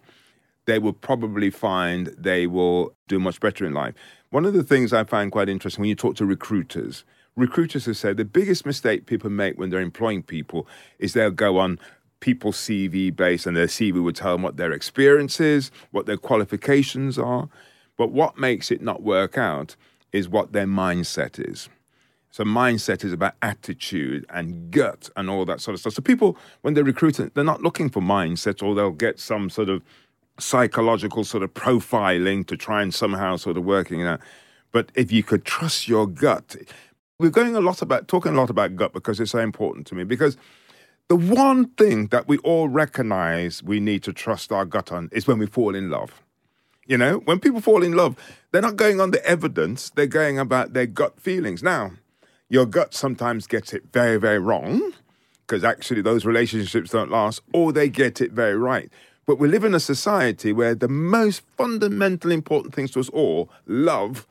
they 0.65 0.79
will 0.79 0.93
probably 0.93 1.49
find 1.49 2.07
they 2.17 2.47
will 2.47 2.93
do 3.09 3.19
much 3.19 3.41
better 3.41 3.65
in 3.65 3.73
life. 3.73 3.93
One 4.31 4.45
of 4.45 4.53
the 4.53 4.63
things 4.63 4.93
I 4.93 5.03
find 5.03 5.29
quite 5.29 5.49
interesting 5.49 5.81
when 5.81 5.89
you 5.89 5.95
talk 5.95 6.15
to 6.15 6.25
recruiters, 6.25 7.03
recruiters 7.35 7.85
have 7.85 7.97
said 7.97 8.15
the 8.15 8.23
biggest 8.23 8.65
mistake 8.65 9.05
people 9.05 9.29
make 9.29 9.59
when 9.59 9.69
they're 9.69 9.81
employing 9.81 10.23
people 10.23 10.65
is 10.99 11.11
they'll 11.11 11.31
go 11.31 11.57
on 11.57 11.77
people's 12.21 12.55
CV 12.55 13.13
base 13.13 13.45
and 13.45 13.57
their 13.57 13.67
CV 13.67 14.01
would 14.01 14.15
tell 14.15 14.31
them 14.31 14.41
what 14.41 14.55
their 14.55 14.71
experience 14.71 15.41
is, 15.41 15.69
what 15.91 16.05
their 16.05 16.15
qualifications 16.15 17.19
are. 17.19 17.49
But 17.97 18.13
what 18.13 18.37
makes 18.37 18.71
it 18.71 18.81
not 18.81 19.03
work 19.03 19.37
out 19.37 19.75
is 20.13 20.29
what 20.29 20.53
their 20.53 20.65
mindset 20.65 21.37
is. 21.37 21.67
So 22.29 22.45
mindset 22.45 23.03
is 23.03 23.11
about 23.11 23.33
attitude 23.41 24.25
and 24.29 24.71
gut 24.71 25.09
and 25.17 25.29
all 25.29 25.43
that 25.43 25.59
sort 25.59 25.73
of 25.73 25.81
stuff. 25.81 25.95
So 25.95 26.01
people, 26.01 26.37
when 26.61 26.73
they're 26.73 26.85
recruiting, 26.85 27.31
they're 27.33 27.43
not 27.43 27.63
looking 27.63 27.89
for 27.89 28.01
mindset 28.01 28.63
or 28.63 28.75
they'll 28.75 28.91
get 28.91 29.19
some 29.19 29.49
sort 29.49 29.67
of 29.67 29.83
psychological 30.39 31.23
sort 31.23 31.43
of 31.43 31.53
profiling 31.53 32.45
to 32.47 32.57
try 32.57 32.81
and 32.81 32.93
somehow 32.93 33.35
sort 33.35 33.57
of 33.57 33.63
working 33.63 33.99
it 33.99 34.07
out. 34.07 34.21
But 34.71 34.91
if 34.95 35.11
you 35.11 35.23
could 35.23 35.45
trust 35.45 35.87
your 35.87 36.07
gut, 36.07 36.55
we're 37.19 37.29
going 37.29 37.55
a 37.55 37.61
lot 37.61 37.81
about 37.81 38.07
talking 38.07 38.33
a 38.33 38.37
lot 38.37 38.49
about 38.49 38.75
gut 38.75 38.93
because 38.93 39.19
it's 39.19 39.31
so 39.31 39.39
important 39.39 39.87
to 39.87 39.95
me. 39.95 40.03
Because 40.03 40.37
the 41.07 41.15
one 41.15 41.65
thing 41.71 42.07
that 42.07 42.27
we 42.27 42.37
all 42.39 42.69
recognize 42.69 43.61
we 43.61 43.79
need 43.79 44.03
to 44.03 44.13
trust 44.13 44.51
our 44.51 44.65
gut 44.65 44.91
on 44.91 45.09
is 45.11 45.27
when 45.27 45.37
we 45.37 45.45
fall 45.45 45.75
in 45.75 45.89
love. 45.89 46.21
You 46.87 46.97
know, 46.97 47.17
when 47.19 47.39
people 47.39 47.61
fall 47.61 47.83
in 47.83 47.93
love, 47.93 48.15
they're 48.51 48.61
not 48.61 48.75
going 48.75 48.99
on 48.99 49.11
the 49.11 49.23
evidence, 49.25 49.91
they're 49.91 50.07
going 50.07 50.39
about 50.39 50.73
their 50.73 50.87
gut 50.87 51.19
feelings. 51.19 51.61
Now, 51.61 51.91
your 52.49 52.65
gut 52.65 52.93
sometimes 52.93 53.47
gets 53.47 53.73
it 53.73 53.83
very, 53.93 54.17
very 54.17 54.39
wrong 54.39 54.93
because 55.45 55.63
actually 55.63 56.01
those 56.01 56.25
relationships 56.25 56.91
don't 56.91 57.11
last, 57.11 57.41
or 57.53 57.73
they 57.73 57.89
get 57.89 58.21
it 58.21 58.31
very 58.31 58.55
right. 58.55 58.89
But 59.25 59.39
we 59.39 59.47
live 59.47 59.63
in 59.63 59.75
a 59.75 59.79
society 59.79 60.51
where 60.51 60.75
the 60.75 60.87
most 60.87 61.41
fundamental 61.57 62.31
important 62.31 62.73
things 62.73 62.91
to 62.91 62.99
us 62.99 63.09
all, 63.09 63.49
love, 63.65 64.27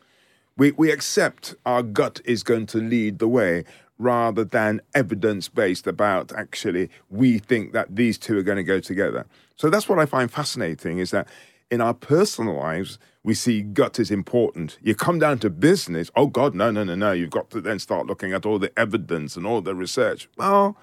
we, 0.57 0.73
we 0.73 0.91
accept 0.91 1.55
our 1.65 1.83
gut 1.83 2.21
is 2.25 2.43
going 2.43 2.67
to 2.67 2.79
lead 2.79 3.19
the 3.19 3.29
way 3.29 3.65
rather 3.99 4.45
than 4.45 4.81
evidence 4.95 5.49
based 5.49 5.87
about 5.87 6.33
actually 6.33 6.91
we 7.11 7.39
think 7.39 7.73
that 7.73 7.95
these 7.95 8.19
two 8.19 8.37
are 8.39 8.43
going 8.43 8.57
to 8.57 8.65
go 8.65 8.81
together. 8.81 9.27
So 9.57 9.69
that's 9.69 9.89
what 9.89 9.99
I 9.99 10.07
find 10.07 10.31
fascinating 10.31 10.99
is 10.99 11.11
that 11.11 11.29
in 11.71 11.81
our 11.81 11.95
personal 11.95 12.57
lives, 12.57 12.99
we 13.23 13.35
see 13.35 13.61
gut 13.61 14.01
is 14.01 14.11
important. 14.11 14.79
You 14.83 14.95
come 14.95 15.19
down 15.19 15.39
to 15.41 15.51
business, 15.51 16.11
oh 16.17 16.27
God, 16.27 16.55
no, 16.55 16.71
no, 16.71 16.83
no, 16.83 16.95
no. 16.95 17.13
You've 17.13 17.31
got 17.31 17.51
to 17.51 17.61
then 17.61 17.79
start 17.79 18.07
looking 18.07 18.33
at 18.33 18.47
all 18.47 18.59
the 18.59 18.77
evidence 18.79 19.37
and 19.37 19.47
all 19.47 19.61
the 19.61 19.75
research. 19.75 20.29
Well, 20.37 20.77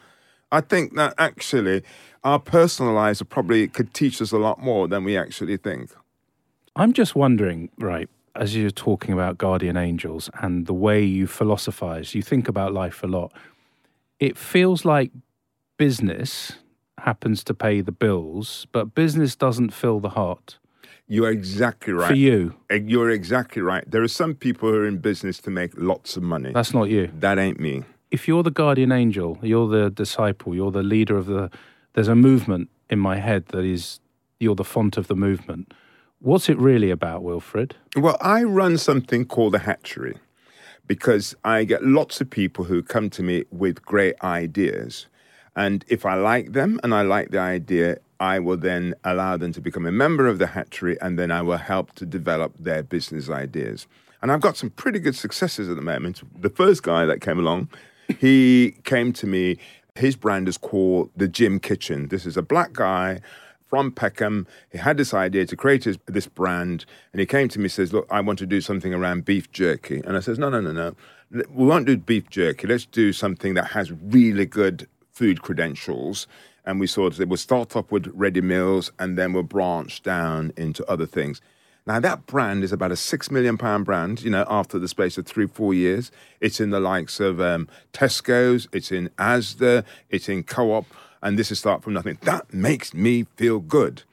I 0.51 0.62
think 0.62 0.95
that 0.95 1.13
actually 1.17 1.83
our 2.23 2.39
personal 2.39 2.93
lives 2.93 3.21
probably 3.23 3.67
could 3.67 3.93
teach 3.93 4.21
us 4.21 4.31
a 4.31 4.38
lot 4.38 4.60
more 4.62 4.88
than 4.88 5.03
we 5.03 5.17
actually 5.17 5.57
think. 5.57 5.91
I'm 6.75 6.93
just 6.93 7.15
wondering, 7.15 7.69
right, 7.79 8.10
as 8.36 8.55
you're 8.55 8.69
talking 8.69 9.13
about 9.13 9.38
guardian 9.38 9.77
angels 9.77 10.29
and 10.41 10.67
the 10.67 10.73
way 10.73 11.03
you 11.03 11.27
philosophize, 11.27 12.13
you 12.15 12.21
think 12.21 12.47
about 12.47 12.73
life 12.73 13.03
a 13.03 13.07
lot. 13.07 13.31
It 14.19 14.38
feels 14.38 14.86
like 14.86 15.12
business 15.77 16.53
happens 16.99 17.43
to 17.45 17.53
pay 17.53 17.81
the 17.81 17.91
bills, 17.91 18.67
but 18.71 18.95
business 18.95 19.36
doesn't 19.36 19.71
fill 19.73 19.99
the 19.99 20.10
heart. 20.10 20.57
You're 21.07 21.29
exactly 21.31 21.93
right. 21.93 22.10
For 22.10 22.15
you, 22.15 22.55
Eh, 22.69 22.79
You're 22.86 23.12
exactly 23.12 23.62
right. 23.62 23.89
There 23.89 24.03
are 24.03 24.07
some 24.10 24.36
people 24.36 24.69
who 24.69 24.75
are 24.75 24.86
in 24.88 24.97
business 24.97 25.39
to 25.39 25.49
make 25.49 25.71
lots 25.77 26.17
of 26.17 26.23
money. 26.23 26.51
that's 26.53 26.73
not 26.73 26.89
you. 26.89 27.10
that 27.19 27.38
ain't 27.39 27.60
me. 27.60 27.83
If 28.09 28.27
you're 28.27 28.43
the 28.43 28.51
guardian 28.51 28.91
angel, 28.91 29.37
you're 29.41 29.67
the 29.67 29.89
disciple, 29.89 30.55
you're 30.55 30.71
the 30.71 30.83
leader 30.83 31.17
of 31.17 31.25
the. 31.25 31.49
There's 31.93 32.07
a 32.07 32.15
movement 32.15 32.69
in 32.89 32.99
my 32.99 33.17
head 33.17 33.47
that 33.47 33.65
is 33.65 33.99
you're 34.39 34.55
the 34.55 34.63
font 34.63 34.97
of 34.97 35.07
the 35.07 35.15
movement. 35.15 35.73
What's 36.19 36.49
it 36.49 36.57
really 36.57 36.89
about, 36.89 37.23
Wilfred? 37.23 37.75
Well, 37.95 38.17
I 38.21 38.43
run 38.43 38.77
something 38.77 39.25
called 39.25 39.55
a 39.55 39.59
hatchery 39.59 40.17
because 40.87 41.35
I 41.43 41.63
get 41.63 41.83
lots 41.83 42.21
of 42.21 42.29
people 42.29 42.65
who 42.65 42.81
come 42.81 43.09
to 43.11 43.23
me 43.23 43.43
with 43.51 43.83
great 43.83 44.15
ideas. 44.23 45.07
And 45.55 45.83
if 45.87 46.05
I 46.05 46.15
like 46.15 46.53
them 46.53 46.79
and 46.83 46.93
I 46.93 47.01
like 47.01 47.31
the 47.31 47.39
idea, 47.39 47.97
I 48.19 48.39
will 48.39 48.57
then 48.57 48.95
allow 49.03 49.37
them 49.37 49.51
to 49.53 49.61
become 49.61 49.85
a 49.85 49.91
member 49.91 50.27
of 50.27 50.39
the 50.39 50.47
hatchery 50.47 50.99
and 51.01 51.19
then 51.19 51.29
I 51.31 51.41
will 51.41 51.57
help 51.57 51.93
to 51.95 52.05
develop 52.05 52.55
their 52.57 52.83
business 52.83 53.29
ideas. 53.29 53.87
And 54.21 54.31
I've 54.31 54.41
got 54.41 54.57
some 54.57 54.71
pretty 54.71 54.99
good 54.99 55.15
successes 55.15 55.69
at 55.69 55.75
the 55.75 55.81
moment. 55.81 56.21
The 56.41 56.49
first 56.49 56.83
guy 56.83 57.05
that 57.05 57.21
came 57.21 57.37
along, 57.37 57.69
he 58.19 58.75
came 58.83 59.13
to 59.13 59.27
me. 59.27 59.57
His 59.95 60.15
brand 60.15 60.47
is 60.47 60.57
called 60.57 61.09
the 61.15 61.27
Jim 61.27 61.59
Kitchen. 61.59 62.09
This 62.09 62.25
is 62.25 62.37
a 62.37 62.41
black 62.41 62.73
guy 62.73 63.19
from 63.67 63.91
Peckham. 63.91 64.47
He 64.71 64.77
had 64.77 64.97
this 64.97 65.13
idea 65.13 65.45
to 65.45 65.55
create 65.55 65.83
his, 65.83 65.97
this 66.05 66.27
brand, 66.27 66.85
and 67.11 67.19
he 67.19 67.25
came 67.25 67.49
to 67.49 67.59
me 67.59 67.65
and 67.65 67.71
says, 67.71 67.93
"Look, 67.93 68.07
I 68.09 68.21
want 68.21 68.39
to 68.39 68.45
do 68.45 68.61
something 68.61 68.93
around 68.93 69.25
beef 69.25 69.51
jerky." 69.51 70.01
And 70.05 70.15
I 70.15 70.19
says, 70.21 70.39
"No, 70.39 70.49
no, 70.49 70.61
no, 70.61 70.71
no. 70.71 70.95
We 71.31 71.65
won't 71.65 71.85
do 71.85 71.97
beef 71.97 72.29
jerky. 72.29 72.67
Let's 72.67 72.85
do 72.85 73.11
something 73.11 73.53
that 73.55 73.71
has 73.71 73.91
really 73.91 74.45
good 74.45 74.87
food 75.11 75.41
credentials." 75.41 76.27
And 76.65 76.79
we 76.79 76.87
sort 76.87 77.19
of 77.19 77.29
we'll 77.29 77.37
start 77.37 77.75
off 77.75 77.91
with 77.91 78.07
ready 78.13 78.41
meals, 78.41 78.91
and 78.99 79.17
then 79.17 79.33
we'll 79.33 79.43
branch 79.43 80.03
down 80.03 80.53
into 80.57 80.85
other 80.89 81.05
things. 81.05 81.41
Now 81.88 82.02
that 82.02 82.26
brand 82.26 82.65
is 82.65 82.73
about 82.73 82.91
a 82.91 82.97
six 82.97 83.32
million 83.32 83.58
pound 83.58 83.86
brand. 83.86 84.21
You 84.21 84.30
know, 84.30 84.45
after 84.50 84.78
the 84.78 84.89
space 84.89 85.17
of 85.17 85.26
three, 85.26 85.47
four 85.47 85.73
years, 85.73 86.12
it's 86.41 86.60
in 86.60 86.69
the 86.69 86.82
likes 86.82 87.21
of 87.21 87.39
um, 87.39 87.69
Tesco's, 87.93 88.67
it's 88.73 88.91
in 88.91 89.08
Asda, 89.17 89.86
it's 90.10 90.28
in 90.28 90.43
Co-op, 90.43 90.86
and 91.23 91.39
this 91.39 91.50
is 91.50 91.60
start 91.60 91.84
from 91.84 91.93
nothing. 91.93 92.17
That 92.23 92.54
makes 92.54 92.93
me 92.93 93.26
feel 93.38 93.60
good. 93.60 94.04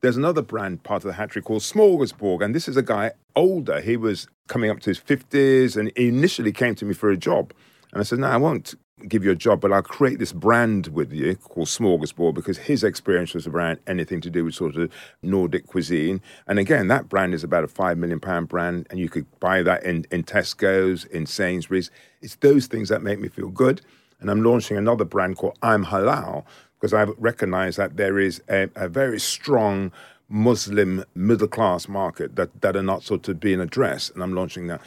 There's 0.00 0.16
another 0.16 0.42
brand 0.42 0.82
part 0.82 1.04
of 1.04 1.06
the 1.06 1.12
hatchery 1.12 1.42
called 1.42 1.62
Smorgasborg, 1.62 2.44
and 2.44 2.52
this 2.52 2.66
is 2.66 2.76
a 2.76 2.82
guy 2.82 3.12
older. 3.36 3.80
He 3.80 3.96
was 3.96 4.26
coming 4.48 4.68
up 4.68 4.80
to 4.80 4.90
his 4.90 4.98
fifties, 4.98 5.76
and 5.76 5.92
he 5.96 6.08
initially 6.08 6.50
came 6.50 6.74
to 6.74 6.84
me 6.84 6.94
for 6.94 7.10
a 7.10 7.16
job, 7.16 7.52
and 7.92 8.00
I 8.00 8.02
said, 8.02 8.18
"No, 8.18 8.26
I 8.26 8.38
won't." 8.38 8.74
Give 9.08 9.24
you 9.24 9.30
a 9.30 9.36
job, 9.36 9.60
but 9.60 9.72
I'll 9.72 9.82
create 9.82 10.18
this 10.18 10.32
brand 10.32 10.88
with 10.88 11.12
you 11.12 11.34
called 11.36 11.68
Smorgasbord 11.68 12.34
because 12.34 12.58
his 12.58 12.84
experience 12.84 13.34
was 13.34 13.46
around 13.46 13.78
anything 13.86 14.20
to 14.20 14.30
do 14.30 14.44
with 14.44 14.54
sort 14.54 14.76
of 14.76 14.92
Nordic 15.22 15.66
cuisine. 15.66 16.20
And 16.46 16.58
again, 16.58 16.88
that 16.88 17.08
brand 17.08 17.34
is 17.34 17.42
about 17.42 17.64
a 17.64 17.68
five 17.68 17.98
million 17.98 18.20
pound 18.20 18.48
brand, 18.48 18.86
and 18.90 18.98
you 18.98 19.08
could 19.08 19.26
buy 19.40 19.62
that 19.62 19.82
in, 19.84 20.06
in 20.10 20.24
Tesco's, 20.24 21.04
in 21.06 21.26
Sainsbury's. 21.26 21.90
It's 22.20 22.36
those 22.36 22.66
things 22.66 22.88
that 22.88 23.02
make 23.02 23.18
me 23.18 23.28
feel 23.28 23.48
good. 23.48 23.80
And 24.20 24.30
I'm 24.30 24.42
launching 24.42 24.76
another 24.76 25.04
brand 25.04 25.36
called 25.36 25.58
I'm 25.62 25.86
Halal 25.86 26.44
because 26.80 26.94
I've 26.94 27.14
recognized 27.18 27.78
that 27.78 27.96
there 27.96 28.18
is 28.18 28.42
a, 28.48 28.68
a 28.74 28.88
very 28.88 29.20
strong 29.20 29.92
Muslim 30.28 31.04
middle 31.14 31.48
class 31.48 31.88
market 31.88 32.36
that, 32.36 32.60
that 32.62 32.76
are 32.76 32.82
not 32.82 33.02
sort 33.02 33.28
of 33.28 33.40
being 33.40 33.60
addressed. 33.60 34.12
And 34.14 34.22
I'm 34.22 34.34
launching 34.34 34.68
that. 34.68 34.80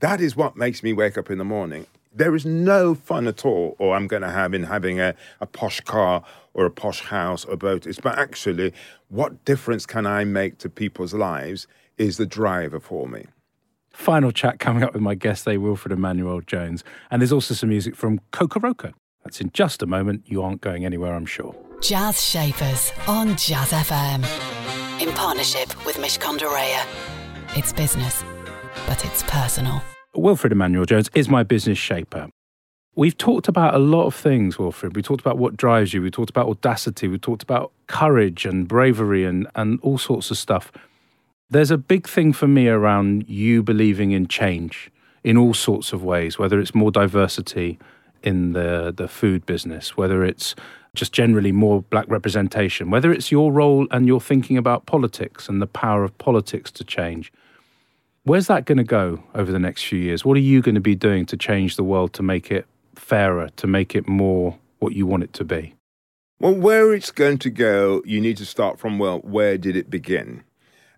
That 0.00 0.20
is 0.20 0.36
what 0.36 0.56
makes 0.56 0.82
me 0.82 0.92
wake 0.92 1.18
up 1.18 1.30
in 1.30 1.38
the 1.38 1.44
morning. 1.44 1.86
There 2.16 2.36
is 2.36 2.46
no 2.46 2.94
fun 2.94 3.26
at 3.26 3.44
all, 3.44 3.74
or 3.80 3.96
I'm 3.96 4.06
going 4.06 4.22
to 4.22 4.30
have 4.30 4.54
in 4.54 4.62
having 4.62 5.00
a, 5.00 5.16
a 5.40 5.46
posh 5.46 5.80
car 5.80 6.22
or 6.54 6.64
a 6.64 6.70
posh 6.70 7.00
house 7.00 7.44
or 7.44 7.56
boat. 7.56 7.86
It's 7.86 7.98
but 7.98 8.16
actually, 8.16 8.72
what 9.08 9.44
difference 9.44 9.84
can 9.84 10.06
I 10.06 10.22
make 10.22 10.58
to 10.58 10.68
people's 10.68 11.12
lives 11.12 11.66
is 11.98 12.16
the 12.16 12.26
driver 12.26 12.78
for 12.78 13.08
me. 13.08 13.26
Final 13.90 14.30
chat 14.30 14.60
coming 14.60 14.84
up 14.84 14.92
with 14.92 15.02
my 15.02 15.14
guest 15.16 15.44
today, 15.44 15.56
Wilfred 15.56 15.92
Emmanuel 15.92 16.40
Jones. 16.40 16.84
And 17.10 17.20
there's 17.20 17.32
also 17.32 17.54
some 17.54 17.68
music 17.68 17.96
from 17.96 18.20
Kokoroko. 18.32 18.92
That's 19.24 19.40
in 19.40 19.50
just 19.52 19.82
a 19.82 19.86
moment. 19.86 20.22
You 20.26 20.42
aren't 20.42 20.60
going 20.60 20.84
anywhere, 20.84 21.14
I'm 21.14 21.26
sure. 21.26 21.54
Jazz 21.80 22.22
Shapers 22.22 22.92
on 23.08 23.36
Jazz 23.36 23.70
FM. 23.70 24.24
In 25.00 25.12
partnership 25.14 25.84
with 25.84 25.96
Mishcon 25.96 26.38
de 26.38 27.58
It's 27.58 27.72
business, 27.72 28.22
but 28.86 29.04
it's 29.04 29.24
personal. 29.24 29.82
Wilfred 30.14 30.52
Emmanuel 30.52 30.84
Jones 30.84 31.10
is 31.14 31.28
my 31.28 31.42
business 31.42 31.78
shaper. 31.78 32.28
We've 32.96 33.16
talked 33.16 33.48
about 33.48 33.74
a 33.74 33.78
lot 33.78 34.06
of 34.06 34.14
things, 34.14 34.58
Wilfred. 34.58 34.94
We 34.94 35.02
talked 35.02 35.20
about 35.20 35.36
what 35.36 35.56
drives 35.56 35.92
you. 35.92 36.00
We 36.00 36.10
talked 36.10 36.30
about 36.30 36.46
audacity. 36.48 37.08
We 37.08 37.18
talked 37.18 37.42
about 37.42 37.72
courage 37.88 38.46
and 38.46 38.68
bravery 38.68 39.24
and, 39.24 39.48
and 39.56 39.80
all 39.82 39.98
sorts 39.98 40.30
of 40.30 40.38
stuff. 40.38 40.70
There's 41.50 41.72
a 41.72 41.78
big 41.78 42.08
thing 42.08 42.32
for 42.32 42.46
me 42.46 42.68
around 42.68 43.28
you 43.28 43.62
believing 43.62 44.12
in 44.12 44.28
change 44.28 44.90
in 45.24 45.36
all 45.36 45.54
sorts 45.54 45.92
of 45.92 46.04
ways, 46.04 46.38
whether 46.38 46.60
it's 46.60 46.74
more 46.74 46.92
diversity 46.92 47.78
in 48.22 48.52
the, 48.52 48.92
the 48.96 49.08
food 49.08 49.44
business, 49.44 49.96
whether 49.96 50.24
it's 50.24 50.54
just 50.94 51.12
generally 51.12 51.50
more 51.50 51.82
black 51.82 52.06
representation, 52.08 52.90
whether 52.90 53.12
it's 53.12 53.32
your 53.32 53.52
role 53.52 53.88
and 53.90 54.06
you're 54.06 54.20
thinking 54.20 54.56
about 54.56 54.86
politics 54.86 55.48
and 55.48 55.60
the 55.60 55.66
power 55.66 56.04
of 56.04 56.16
politics 56.18 56.70
to 56.70 56.84
change. 56.84 57.32
Where's 58.26 58.46
that 58.46 58.64
going 58.64 58.78
to 58.78 58.84
go 58.84 59.22
over 59.34 59.52
the 59.52 59.58
next 59.58 59.84
few 59.84 59.98
years? 59.98 60.24
What 60.24 60.38
are 60.38 60.40
you 60.40 60.62
going 60.62 60.76
to 60.76 60.80
be 60.80 60.94
doing 60.94 61.26
to 61.26 61.36
change 61.36 61.76
the 61.76 61.84
world 61.84 62.14
to 62.14 62.22
make 62.22 62.50
it 62.50 62.66
fairer, 62.94 63.50
to 63.56 63.66
make 63.66 63.94
it 63.94 64.08
more 64.08 64.58
what 64.78 64.94
you 64.94 65.06
want 65.06 65.24
it 65.24 65.34
to 65.34 65.44
be? 65.44 65.74
Well, 66.40 66.54
where 66.54 66.94
it's 66.94 67.10
going 67.10 67.36
to 67.38 67.50
go, 67.50 68.00
you 68.06 68.22
need 68.22 68.38
to 68.38 68.46
start 68.46 68.78
from, 68.78 68.98
well, 68.98 69.18
where 69.18 69.58
did 69.58 69.76
it 69.76 69.90
begin? 69.90 70.42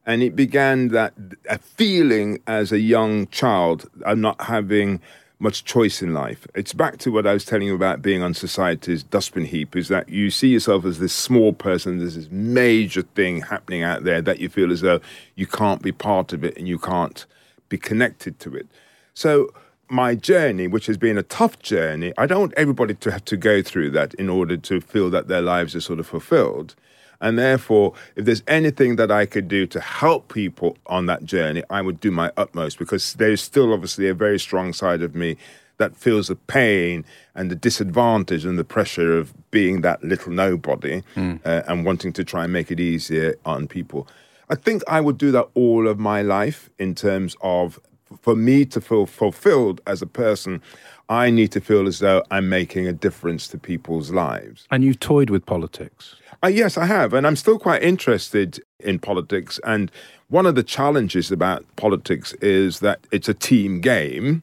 And 0.06 0.22
it 0.22 0.36
began 0.36 0.88
that 0.88 1.14
a 1.50 1.58
feeling 1.58 2.38
as 2.46 2.70
a 2.70 2.78
young 2.78 3.26
child 3.26 3.90
of 4.04 4.18
not 4.18 4.42
having 4.42 5.00
much 5.38 5.64
choice 5.64 6.00
in 6.00 6.14
life. 6.14 6.46
It's 6.54 6.72
back 6.72 6.98
to 6.98 7.12
what 7.12 7.26
I 7.26 7.32
was 7.34 7.44
telling 7.44 7.66
you 7.66 7.74
about 7.74 8.00
being 8.00 8.22
on 8.22 8.32
society's 8.32 9.02
dustbin 9.02 9.44
heap 9.44 9.76
is 9.76 9.88
that 9.88 10.08
you 10.08 10.30
see 10.30 10.48
yourself 10.48 10.84
as 10.86 10.98
this 10.98 11.12
small 11.12 11.52
person, 11.52 11.98
there's 11.98 12.16
this 12.16 12.30
major 12.30 13.02
thing 13.02 13.42
happening 13.42 13.82
out 13.82 14.04
there 14.04 14.22
that 14.22 14.40
you 14.40 14.48
feel 14.48 14.72
as 14.72 14.80
though 14.80 15.00
you 15.34 15.46
can't 15.46 15.82
be 15.82 15.92
part 15.92 16.32
of 16.32 16.42
it 16.42 16.56
and 16.56 16.66
you 16.66 16.78
can't 16.78 17.26
be 17.68 17.76
connected 17.76 18.38
to 18.40 18.54
it. 18.54 18.66
So, 19.12 19.50
my 19.88 20.16
journey, 20.16 20.66
which 20.66 20.86
has 20.86 20.96
been 20.96 21.16
a 21.16 21.22
tough 21.22 21.60
journey, 21.60 22.12
I 22.18 22.26
don't 22.26 22.40
want 22.40 22.54
everybody 22.56 22.94
to 22.94 23.10
have 23.12 23.24
to 23.26 23.36
go 23.36 23.62
through 23.62 23.90
that 23.90 24.14
in 24.14 24.28
order 24.28 24.56
to 24.56 24.80
feel 24.80 25.10
that 25.10 25.28
their 25.28 25.42
lives 25.42 25.76
are 25.76 25.80
sort 25.80 26.00
of 26.00 26.08
fulfilled. 26.08 26.74
And 27.20 27.38
therefore, 27.38 27.94
if 28.14 28.24
there's 28.24 28.42
anything 28.46 28.96
that 28.96 29.10
I 29.10 29.26
could 29.26 29.48
do 29.48 29.66
to 29.68 29.80
help 29.80 30.32
people 30.32 30.76
on 30.86 31.06
that 31.06 31.24
journey, 31.24 31.62
I 31.70 31.82
would 31.82 32.00
do 32.00 32.10
my 32.10 32.30
utmost 32.36 32.78
because 32.78 33.14
there's 33.14 33.40
still 33.40 33.72
obviously 33.72 34.08
a 34.08 34.14
very 34.14 34.38
strong 34.38 34.72
side 34.72 35.02
of 35.02 35.14
me 35.14 35.36
that 35.78 35.96
feels 35.96 36.28
the 36.28 36.36
pain 36.36 37.04
and 37.34 37.50
the 37.50 37.54
disadvantage 37.54 38.44
and 38.44 38.58
the 38.58 38.64
pressure 38.64 39.18
of 39.18 39.34
being 39.50 39.82
that 39.82 40.02
little 40.02 40.32
nobody 40.32 41.02
uh, 41.44 41.62
and 41.68 41.84
wanting 41.84 42.12
to 42.14 42.24
try 42.24 42.44
and 42.44 42.52
make 42.52 42.70
it 42.70 42.80
easier 42.80 43.34
on 43.44 43.68
people. 43.68 44.08
I 44.48 44.54
think 44.54 44.82
I 44.88 45.00
would 45.00 45.18
do 45.18 45.32
that 45.32 45.48
all 45.54 45.88
of 45.88 45.98
my 45.98 46.22
life 46.22 46.70
in 46.78 46.94
terms 46.94 47.36
of 47.40 47.80
for 48.20 48.36
me 48.36 48.64
to 48.66 48.80
feel 48.80 49.06
fulfilled 49.06 49.80
as 49.86 50.02
a 50.02 50.06
person, 50.06 50.62
I 51.08 51.30
need 51.30 51.52
to 51.52 51.60
feel 51.60 51.86
as 51.86 52.00
though 52.00 52.22
I'm 52.30 52.48
making 52.48 52.86
a 52.86 52.92
difference 52.92 53.48
to 53.48 53.58
people's 53.58 54.10
lives. 54.10 54.66
And 54.70 54.84
you've 54.84 55.00
toyed 55.00 55.30
with 55.30 55.46
politics. 55.46 56.16
Uh, 56.42 56.48
yes, 56.48 56.76
I 56.76 56.86
have. 56.86 57.14
And 57.14 57.26
I'm 57.26 57.36
still 57.36 57.58
quite 57.58 57.82
interested 57.82 58.60
in 58.80 58.98
politics. 58.98 59.60
And 59.64 59.90
one 60.28 60.46
of 60.46 60.54
the 60.54 60.62
challenges 60.62 61.30
about 61.30 61.64
politics 61.76 62.32
is 62.34 62.80
that 62.80 63.00
it's 63.12 63.28
a 63.28 63.34
team 63.34 63.80
game. 63.80 64.42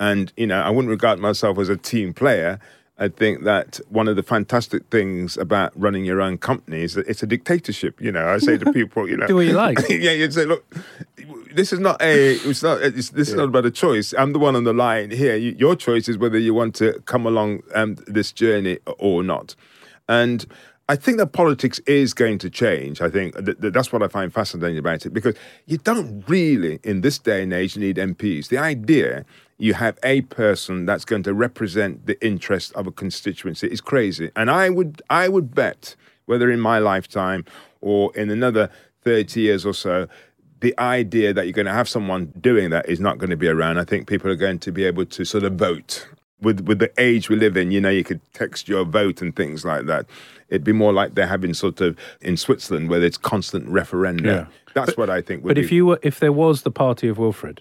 And, 0.00 0.32
you 0.36 0.46
know, 0.46 0.60
I 0.60 0.70
wouldn't 0.70 0.90
regard 0.90 1.18
myself 1.18 1.58
as 1.58 1.68
a 1.68 1.76
team 1.76 2.14
player. 2.14 2.58
I 3.00 3.08
think 3.08 3.44
that 3.44 3.80
one 3.90 4.08
of 4.08 4.16
the 4.16 4.22
fantastic 4.22 4.84
things 4.90 5.36
about 5.36 5.72
running 5.78 6.04
your 6.04 6.20
own 6.20 6.36
company 6.36 6.82
is 6.82 6.94
that 6.94 7.06
it's 7.06 7.22
a 7.22 7.26
dictatorship. 7.26 8.00
You 8.00 8.10
know, 8.10 8.28
I 8.28 8.38
say 8.38 8.58
to 8.58 8.72
people, 8.78 9.08
you 9.08 9.16
know, 9.16 9.26
Do 9.26 9.36
what 9.36 9.46
you 9.46 9.52
like. 9.52 9.78
yeah, 9.88 10.10
you'd 10.10 10.34
say, 10.34 10.46
look, 10.46 10.64
this 11.54 11.72
is 11.72 11.80
not 11.80 12.00
a, 12.00 12.34
it's 12.34 12.62
not, 12.62 12.82
it's, 12.82 13.10
this 13.10 13.28
is 13.28 13.34
not 13.34 13.44
about 13.44 13.66
a 13.66 13.70
choice. 13.70 14.14
I'm 14.16 14.32
the 14.32 14.38
one 14.38 14.56
on 14.56 14.64
the 14.64 14.72
line 14.72 15.10
here. 15.10 15.36
You, 15.36 15.54
your 15.58 15.76
choice 15.76 16.08
is 16.08 16.18
whether 16.18 16.38
you 16.38 16.54
want 16.54 16.74
to 16.76 17.00
come 17.06 17.26
along 17.26 17.62
um, 17.74 17.96
this 18.06 18.32
journey 18.32 18.78
or 18.98 19.22
not. 19.22 19.54
And 20.08 20.46
I 20.88 20.96
think 20.96 21.18
that 21.18 21.28
politics 21.28 21.80
is 21.80 22.14
going 22.14 22.38
to 22.38 22.48
change. 22.48 23.02
I 23.02 23.10
think 23.10 23.34
th- 23.34 23.60
th- 23.60 23.72
that's 23.72 23.92
what 23.92 24.02
I 24.02 24.08
find 24.08 24.32
fascinating 24.32 24.78
about 24.78 25.04
it 25.04 25.10
because 25.10 25.34
you 25.66 25.76
don't 25.78 26.24
really, 26.28 26.80
in 26.82 27.02
this 27.02 27.18
day 27.18 27.42
and 27.42 27.52
age, 27.52 27.76
need 27.76 27.96
MPs. 27.96 28.48
The 28.48 28.58
idea 28.58 29.26
you 29.58 29.74
have 29.74 29.98
a 30.02 30.22
person 30.22 30.86
that's 30.86 31.04
going 31.04 31.24
to 31.24 31.34
represent 31.34 32.06
the 32.06 32.24
interest 32.24 32.72
of 32.74 32.86
a 32.86 32.92
constituency 32.92 33.66
is 33.68 33.80
crazy. 33.82 34.30
And 34.34 34.50
I 34.50 34.70
would, 34.70 35.02
I 35.10 35.28
would 35.28 35.54
bet, 35.54 35.94
whether 36.24 36.50
in 36.50 36.60
my 36.60 36.78
lifetime 36.78 37.44
or 37.80 38.14
in 38.16 38.30
another 38.30 38.70
30 39.02 39.40
years 39.40 39.66
or 39.66 39.74
so, 39.74 40.06
the 40.60 40.78
idea 40.78 41.32
that 41.32 41.44
you're 41.46 41.52
going 41.52 41.66
to 41.66 41.72
have 41.72 41.88
someone 41.88 42.32
doing 42.40 42.70
that 42.70 42.88
is 42.88 43.00
not 43.00 43.18
going 43.18 43.30
to 43.30 43.36
be 43.36 43.48
around. 43.48 43.78
I 43.78 43.84
think 43.84 44.06
people 44.08 44.30
are 44.30 44.36
going 44.36 44.58
to 44.60 44.72
be 44.72 44.84
able 44.84 45.04
to 45.06 45.24
sort 45.24 45.44
of 45.44 45.54
vote 45.54 46.08
with 46.40 46.60
with 46.68 46.78
the 46.78 46.90
age 46.98 47.28
we 47.28 47.36
live 47.36 47.56
in, 47.56 47.70
you 47.70 47.80
know, 47.80 47.90
you 47.90 48.04
could 48.04 48.20
text 48.32 48.68
your 48.68 48.84
vote 48.84 49.20
and 49.22 49.34
things 49.34 49.64
like 49.64 49.86
that. 49.86 50.06
It'd 50.48 50.64
be 50.64 50.72
more 50.72 50.92
like 50.92 51.14
they're 51.14 51.26
having 51.26 51.52
sort 51.54 51.80
of 51.80 51.96
in 52.20 52.36
Switzerland 52.36 52.88
where 52.88 53.02
it's 53.02 53.18
constant 53.18 53.68
referenda. 53.68 54.24
Yeah. 54.24 54.46
That's 54.74 54.96
what 54.96 55.10
I 55.10 55.20
think. 55.20 55.42
Would 55.44 55.50
But 55.50 55.56
be. 55.56 55.64
if 55.64 55.72
you 55.72 55.86
were, 55.86 55.98
if 56.02 56.20
there 56.20 56.32
was 56.32 56.62
the 56.62 56.70
party 56.70 57.08
of 57.08 57.18
Wilfred, 57.18 57.60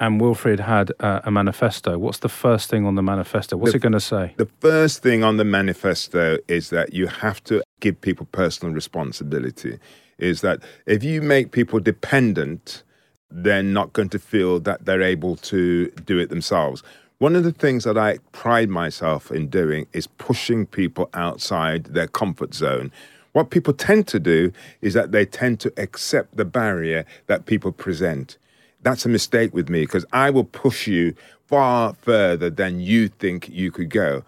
and 0.00 0.18
Wilfred 0.20 0.60
had 0.60 0.90
uh, 1.00 1.20
a 1.24 1.30
manifesto, 1.30 1.98
what's 1.98 2.18
the 2.20 2.28
first 2.30 2.70
thing 2.70 2.86
on 2.86 2.94
the 2.94 3.02
manifesto? 3.02 3.56
What's 3.58 3.72
The- 3.72 3.76
it 3.76 3.82
going 3.82 3.92
to 3.92 4.00
say? 4.00 4.32
The 4.38 4.48
first 4.60 5.02
thing 5.02 5.22
on 5.22 5.36
the 5.36 5.44
manifesto 5.44 6.38
is 6.48 6.70
that 6.70 6.94
you 6.94 7.06
have 7.06 7.44
to 7.44 7.62
give 7.80 8.00
people 8.00 8.26
personal 8.32 8.72
responsibility. 8.74 9.78
Is 10.20 10.40
that 10.42 10.62
if 10.86 11.02
you 11.02 11.22
make 11.22 11.52
people 11.52 11.80
dependent, 11.80 12.82
they're 13.30 13.62
not 13.62 13.92
going 13.92 14.08
to 14.10 14.18
feel 14.18 14.60
that 14.60 14.84
they're 14.84 15.02
able 15.02 15.36
to 15.36 15.90
do 16.04 16.18
it 16.18 16.30
themselves. 16.30 16.82
One 17.18 17.36
of 17.36 17.44
the 17.44 17.52
things 17.52 17.84
that 17.84 17.98
I 17.98 18.18
pride 18.32 18.70
myself 18.70 19.30
in 19.30 19.48
doing 19.48 19.86
is 19.92 20.06
pushing 20.06 20.66
people 20.66 21.10
outside 21.12 21.84
their 21.84 22.08
comfort 22.08 22.54
zone. 22.54 22.90
What 23.32 23.50
people 23.50 23.74
tend 23.74 24.08
to 24.08 24.18
do 24.18 24.52
is 24.80 24.94
that 24.94 25.12
they 25.12 25.26
tend 25.26 25.60
to 25.60 25.72
accept 25.76 26.36
the 26.36 26.44
barrier 26.44 27.04
that 27.26 27.46
people 27.46 27.72
present. 27.72 28.38
That's 28.82 29.04
a 29.04 29.10
mistake 29.10 29.52
with 29.54 29.68
me 29.68 29.82
because 29.82 30.06
I 30.12 30.30
will 30.30 30.44
push 30.44 30.86
you 30.86 31.14
far 31.46 31.94
further 31.94 32.48
than 32.48 32.80
you 32.80 33.08
think 33.08 33.48
you 33.48 33.70
could 33.70 33.90
go. 33.90 34.24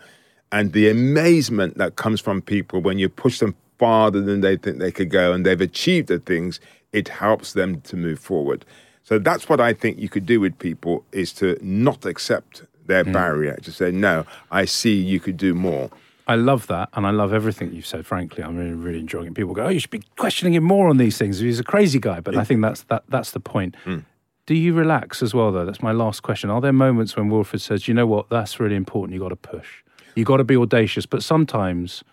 And 0.52 0.72
the 0.72 0.90
amazement 0.90 1.78
that 1.78 1.96
comes 1.96 2.20
from 2.20 2.42
people 2.42 2.82
when 2.82 2.98
you 2.98 3.08
push 3.08 3.38
them 3.38 3.54
farther 3.82 4.20
than 4.20 4.42
they 4.42 4.56
think 4.56 4.78
they 4.78 4.92
could 4.92 5.10
go 5.10 5.32
and 5.32 5.44
they've 5.44 5.60
achieved 5.60 6.06
the 6.06 6.20
things, 6.20 6.60
it 6.92 7.08
helps 7.08 7.52
them 7.52 7.80
to 7.80 7.96
move 7.96 8.20
forward. 8.20 8.64
So 9.02 9.18
that's 9.18 9.48
what 9.48 9.60
I 9.60 9.72
think 9.72 9.98
you 9.98 10.08
could 10.08 10.24
do 10.24 10.38
with 10.38 10.56
people 10.60 11.04
is 11.10 11.32
to 11.40 11.58
not 11.60 12.06
accept 12.06 12.62
their 12.86 13.02
hmm. 13.02 13.10
barrier, 13.10 13.56
to 13.56 13.72
say, 13.72 13.90
no, 13.90 14.24
I 14.52 14.66
see 14.66 14.94
you 14.94 15.18
could 15.18 15.36
do 15.36 15.52
more. 15.52 15.90
I 16.28 16.36
love 16.36 16.68
that, 16.68 16.90
and 16.92 17.04
I 17.04 17.10
love 17.10 17.32
everything 17.32 17.72
you've 17.72 17.88
said. 17.94 18.06
Frankly, 18.06 18.44
I'm 18.44 18.56
really, 18.56 18.70
really 18.86 19.00
enjoying 19.00 19.26
it. 19.26 19.34
People 19.34 19.54
go, 19.54 19.64
"Oh, 19.64 19.68
you 19.68 19.80
should 19.80 19.90
be 19.90 20.04
questioning 20.16 20.54
him 20.54 20.62
more 20.62 20.88
on 20.88 20.96
these 20.96 21.18
things. 21.18 21.40
He's 21.40 21.58
a 21.58 21.64
crazy 21.64 21.98
guy." 21.98 22.20
But 22.20 22.36
I 22.36 22.44
think 22.44 22.62
that's 22.62 22.82
that. 22.84 23.02
That's 23.08 23.32
the 23.32 23.40
point. 23.40 23.74
Hmm. 23.82 23.98
Do 24.46 24.54
you 24.54 24.72
relax 24.72 25.20
as 25.20 25.34
well, 25.34 25.50
though? 25.50 25.64
That's 25.64 25.82
my 25.82 25.90
last 25.90 26.22
question. 26.22 26.48
Are 26.48 26.60
there 26.60 26.72
moments 26.72 27.16
when 27.16 27.28
Wilfred 27.28 27.60
says, 27.60 27.88
"You 27.88 27.94
know 27.94 28.06
what? 28.06 28.28
That's 28.30 28.60
really 28.60 28.76
important. 28.76 29.14
You 29.14 29.20
got 29.20 29.30
to 29.30 29.36
push. 29.54 29.82
You 30.14 30.24
got 30.24 30.36
to 30.36 30.44
be 30.44 30.56
audacious." 30.56 31.06
But 31.06 31.24
sometimes, 31.24 32.04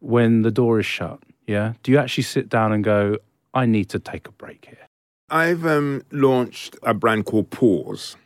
when 0.00 0.42
the 0.42 0.50
door 0.50 0.78
is 0.78 0.86
shut, 0.86 1.20
yeah, 1.46 1.74
do 1.82 1.92
you 1.92 1.98
actually 1.98 2.24
sit 2.24 2.48
down 2.48 2.72
and 2.72 2.82
go, 2.82 3.18
"I 3.54 3.66
need 3.66 3.88
to 3.90 3.98
take 3.98 4.28
a 4.28 4.32
break 4.32 4.66
here"? 4.66 4.86
I've 5.28 5.66
um, 5.66 6.02
launched 6.12 6.76
a 6.82 6.94
brand 6.94 7.24
called 7.26 7.50
Pause. 7.50 8.16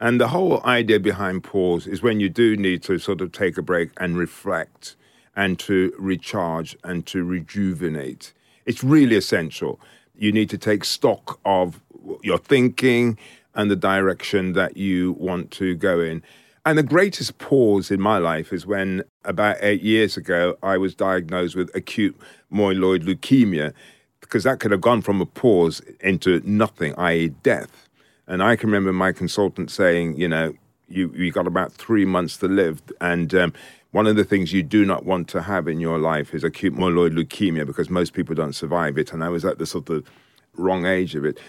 And 0.00 0.20
the 0.20 0.28
whole 0.28 0.64
idea 0.64 1.00
behind 1.00 1.44
Pause 1.44 1.86
is 1.88 2.02
when 2.02 2.20
you 2.20 2.28
do 2.28 2.56
need 2.56 2.82
to 2.84 2.98
sort 2.98 3.20
of 3.20 3.32
take 3.32 3.58
a 3.58 3.62
break 3.62 3.90
and 3.96 4.16
reflect 4.16 4.96
and 5.34 5.58
to 5.60 5.92
recharge 5.98 6.76
and 6.84 7.06
to 7.06 7.24
rejuvenate. 7.24 8.32
It's 8.66 8.82
really 8.82 9.16
essential. 9.16 9.80
You 10.16 10.32
need 10.32 10.50
to 10.50 10.58
take 10.58 10.84
stock 10.84 11.38
of 11.44 11.80
your 12.22 12.38
thinking 12.38 13.16
and 13.54 13.70
the 13.70 13.76
direction 13.76 14.52
that 14.52 14.76
you 14.76 15.12
want 15.12 15.50
to 15.52 15.74
go 15.74 16.00
in. 16.00 16.22
And 16.68 16.76
the 16.76 16.82
greatest 16.82 17.38
pause 17.38 17.90
in 17.90 17.98
my 17.98 18.18
life 18.18 18.52
is 18.52 18.66
when, 18.66 19.02
about 19.24 19.56
eight 19.62 19.80
years 19.80 20.18
ago, 20.18 20.58
I 20.62 20.76
was 20.76 20.94
diagnosed 20.94 21.56
with 21.56 21.74
acute 21.74 22.14
myeloid 22.52 23.04
leukemia, 23.04 23.72
because 24.20 24.44
that 24.44 24.60
could 24.60 24.72
have 24.72 24.82
gone 24.82 25.00
from 25.00 25.22
a 25.22 25.24
pause 25.24 25.80
into 26.00 26.42
nothing, 26.44 26.94
i.e., 26.98 27.28
death. 27.42 27.88
And 28.26 28.42
I 28.42 28.54
can 28.54 28.68
remember 28.68 28.92
my 28.92 29.12
consultant 29.12 29.70
saying, 29.70 30.18
you 30.18 30.28
know, 30.28 30.52
you 30.88 31.10
you 31.16 31.32
got 31.32 31.46
about 31.46 31.72
three 31.72 32.04
months 32.04 32.36
to 32.36 32.48
live, 32.48 32.82
and 33.00 33.34
um, 33.34 33.54
one 33.92 34.06
of 34.06 34.16
the 34.16 34.24
things 34.24 34.52
you 34.52 34.62
do 34.62 34.84
not 34.84 35.06
want 35.06 35.26
to 35.28 35.40
have 35.40 35.68
in 35.68 35.80
your 35.80 35.98
life 35.98 36.34
is 36.34 36.44
acute 36.44 36.74
myeloid 36.74 37.16
leukemia 37.16 37.64
because 37.64 37.88
most 37.88 38.12
people 38.12 38.34
don't 38.34 38.52
survive 38.54 38.98
it. 38.98 39.14
And 39.14 39.24
I 39.24 39.30
was 39.30 39.46
at 39.46 39.58
the 39.58 39.64
sort 39.64 39.88
of 39.88 40.06
wrong 40.52 40.84
age 40.84 41.14
of 41.14 41.24
it. 41.24 41.40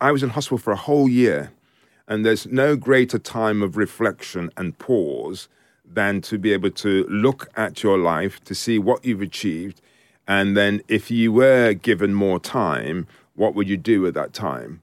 I 0.00 0.12
was 0.12 0.22
in 0.22 0.30
hospital 0.30 0.56
for 0.56 0.72
a 0.72 0.76
whole 0.76 1.10
year, 1.10 1.52
and 2.12 2.26
there's 2.26 2.46
no 2.46 2.76
greater 2.76 3.18
time 3.18 3.62
of 3.62 3.78
reflection 3.78 4.50
and 4.58 4.78
pause 4.78 5.48
than 5.82 6.20
to 6.20 6.36
be 6.36 6.52
able 6.52 6.70
to 6.70 7.06
look 7.08 7.48
at 7.56 7.82
your 7.82 7.96
life 7.96 8.38
to 8.44 8.54
see 8.54 8.78
what 8.78 9.02
you've 9.02 9.22
achieved, 9.22 9.80
and 10.28 10.54
then 10.54 10.82
if 10.88 11.10
you 11.10 11.32
were 11.32 11.72
given 11.72 12.12
more 12.12 12.38
time, 12.38 13.06
what 13.34 13.54
would 13.54 13.66
you 13.66 13.78
do 13.78 14.06
at 14.06 14.12
that 14.12 14.34
time? 14.34 14.82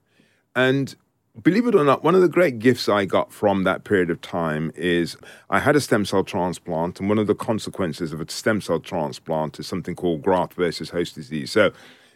And 0.55 0.95
believe 1.43 1.67
it 1.67 1.75
or 1.75 1.83
not, 1.83 2.03
one 2.03 2.15
of 2.15 2.21
the 2.21 2.27
great 2.27 2.57
gifts 2.57 2.89
I 2.89 3.05
got 3.05 3.31
from 3.31 3.63
that 3.63 3.83
period 3.83 4.09
of 4.09 4.21
time 4.21 4.71
is 4.75 5.15
I 5.51 5.59
had 5.59 5.75
a 5.75 5.81
stem 5.81 6.05
cell 6.05 6.23
transplant, 6.23 6.99
and 6.99 7.09
one 7.09 7.19
of 7.19 7.27
the 7.27 7.35
consequences 7.35 8.11
of 8.11 8.19
a 8.21 8.31
stem 8.31 8.59
cell 8.59 8.79
transplant 8.79 9.59
is 9.59 9.67
something 9.67 9.93
called 9.93 10.23
graft 10.23 10.55
versus 10.55 10.89
host 10.89 11.13
disease. 11.13 11.51
So 11.51 11.73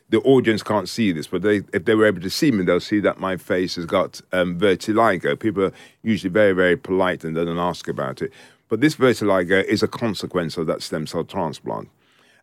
the 0.09 0.19
audience 0.21 0.61
can't 0.61 0.87
see 0.87 1.11
this, 1.11 1.27
but 1.27 1.41
they, 1.41 1.63
if 1.73 1.85
they 1.85 1.95
were 1.95 2.05
able 2.05 2.21
to 2.21 2.29
see 2.29 2.51
me, 2.51 2.63
they'll 2.63 2.79
see 2.79 2.99
that 2.99 3.19
my 3.19 3.37
face 3.37 3.75
has 3.75 3.85
got 3.85 4.21
um, 4.31 4.59
vitiligo. 4.59 5.39
People 5.39 5.65
are 5.65 5.73
usually 6.03 6.29
very, 6.29 6.53
very 6.53 6.77
polite 6.77 7.23
and 7.23 7.35
they 7.35 7.43
don't 7.43 7.57
ask 7.57 7.87
about 7.87 8.21
it. 8.21 8.31
But 8.69 8.81
this 8.81 8.95
vitiligo 8.95 9.63
is 9.63 9.81
a 9.81 9.87
consequence 9.87 10.57
of 10.57 10.67
that 10.67 10.81
stem 10.81 11.07
cell 11.07 11.23
transplant. 11.23 11.89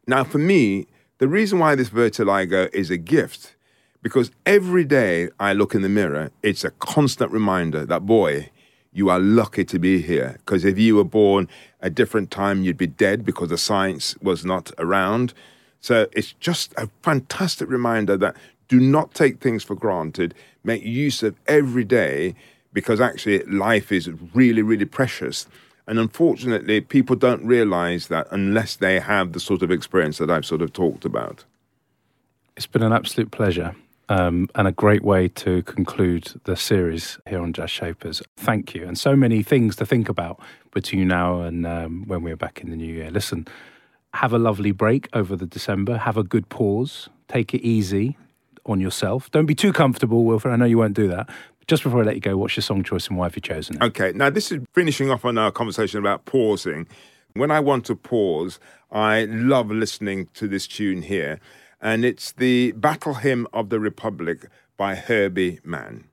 Now, 0.07 0.25
for 0.25 0.38
me, 0.38 0.87
the 1.18 1.29
reason 1.29 1.59
why 1.59 1.75
this 1.75 1.90
vitiligo 1.90 2.73
is 2.75 2.90
a 2.90 2.96
gift, 2.96 3.55
because 4.03 4.31
every 4.46 4.85
day 4.85 5.29
I 5.38 5.53
look 5.53 5.75
in 5.75 5.83
the 5.83 5.88
mirror, 5.88 6.31
it's 6.42 6.64
a 6.64 6.70
constant 6.70 7.31
reminder 7.31 7.85
that, 7.87 8.07
boy, 8.07 8.51
you 8.92 9.09
are 9.11 9.20
lucky 9.20 9.64
to 9.66 9.79
be 9.79 10.03
here. 10.03 10.37
Because 10.38 10.64
if 10.64 10.79
you 10.79 10.96
were 10.96 11.05
born 11.05 11.49
a 11.81 11.90
different 11.90 12.31
time, 12.31 12.64
you'd 12.64 12.77
be 12.77 12.87
dead 12.87 13.25
because 13.25 13.49
the 13.49 13.59
science 13.59 14.16
was 14.20 14.44
not 14.44 14.73
around. 14.79 15.33
So 15.81 16.07
it's 16.12 16.33
just 16.33 16.75
a 16.77 16.88
fantastic 17.03 17.69
reminder 17.69 18.16
that 18.19 18.37
do 18.69 18.79
not 18.79 19.14
take 19.14 19.40
things 19.40 19.64
for 19.64 19.75
granted. 19.75 20.35
Make 20.62 20.85
use 20.85 21.23
of 21.23 21.35
every 21.47 21.85
day 21.85 22.35
because 22.73 23.01
actually 23.01 23.43
life 23.45 23.90
is 23.90 24.11
really, 24.35 24.62
really 24.62 24.85
precious. 24.85 25.47
And 25.87 25.99
unfortunately, 25.99 26.81
people 26.81 27.16
don't 27.16 27.45
realize 27.45 28.09
that 28.09 28.29
unless 28.31 28.77
they 28.77 29.01
have 29.01 29.33
the 29.33 29.40
sort 29.40 29.62
of 29.62 29.71
experience 29.71 30.19
that 30.19 30.31
I've 30.31 30.47
sort 30.47 30.62
of 30.62 30.73
talked 30.73 31.05
about. 31.05 31.45
It's 32.57 32.66
been 32.66 32.83
an 32.83 32.93
absolute 32.93 33.31
pleasure 33.31 33.75
um, 34.11 34.49
and 34.55 34.69
a 34.69 34.73
great 34.73 35.03
way 35.03 35.29
to 35.29 35.62
conclude 35.62 36.33
the 36.45 36.57
series 36.57 37.19
here 37.29 37.40
on 37.40 37.53
Jazz 37.53 37.71
Shapers. 37.71 38.23
Thank 38.37 38.75
you. 38.75 38.87
And 38.87 38.99
so 38.99 39.16
many 39.16 39.43
things 39.43 39.77
to 39.77 39.87
think 39.87 40.09
about 40.09 40.40
between 40.73 41.09
now 41.09 41.40
and 41.40 41.66
um, 41.66 42.05
when 42.07 42.23
we're 42.23 42.37
back 42.37 42.61
in 42.61 42.71
the 42.71 42.77
new 42.77 42.93
year. 42.93 43.11
Listen, 43.11 43.49
have 44.14 44.33
a 44.33 44.38
lovely 44.38 44.73
break 44.73 45.09
over 45.12 45.37
the 45.37 45.46
December. 45.46 45.96
Have 45.96 46.16
a 46.16 46.25
good 46.25 46.49
pause. 46.49 47.09
Take 47.29 47.55
it 47.55 47.62
easy 47.62 48.16
on 48.66 48.81
yourself. 48.81 49.31
Don't 49.31 49.46
be 49.46 49.55
too 49.55 49.73
comfortable, 49.73 50.25
Wilfred. 50.25 50.53
I 50.53 50.57
know 50.57 50.64
you 50.64 50.79
won't 50.79 50.94
do 50.94 51.09
that. 51.09 51.29
Just 51.66 51.85
before 51.85 52.01
I 52.01 52.05
let 52.05 52.16
you 52.16 52.20
go, 52.20 52.37
what's 52.37 52.57
your 52.57 52.62
song 52.62 52.83
choice 52.83 53.07
and 53.07 53.16
why 53.16 53.27
have 53.27 53.37
you 53.37 53.42
chosen 53.42 53.77
it? 53.77 53.83
Okay, 53.83 54.12
now 54.12 54.29
this 54.29 54.51
is 54.51 54.61
finishing 54.75 55.11
off 55.11 55.25
on 55.25 55.38
our 55.38 55.53
conversation 55.53 56.01
about 56.01 56.25
pausing. 56.25 56.88
When 57.35 57.53
I 57.53 57.61
want 57.61 57.87
to 57.87 57.94
pause, 57.94 58.59
I 58.90 59.27
love 59.27 59.70
listening 59.70 60.29
to 60.35 60.49
this 60.49 60.66
tune 60.66 61.03
here, 61.03 61.38
and 61.81 62.05
it's 62.05 62.33
the 62.33 62.73
Battle 62.73 63.14
Hymn 63.14 63.46
of 63.53 63.68
the 63.68 63.79
Republic 63.79 64.49
by 64.77 64.96
Herbie 64.96 65.61
Mann. 65.62 66.10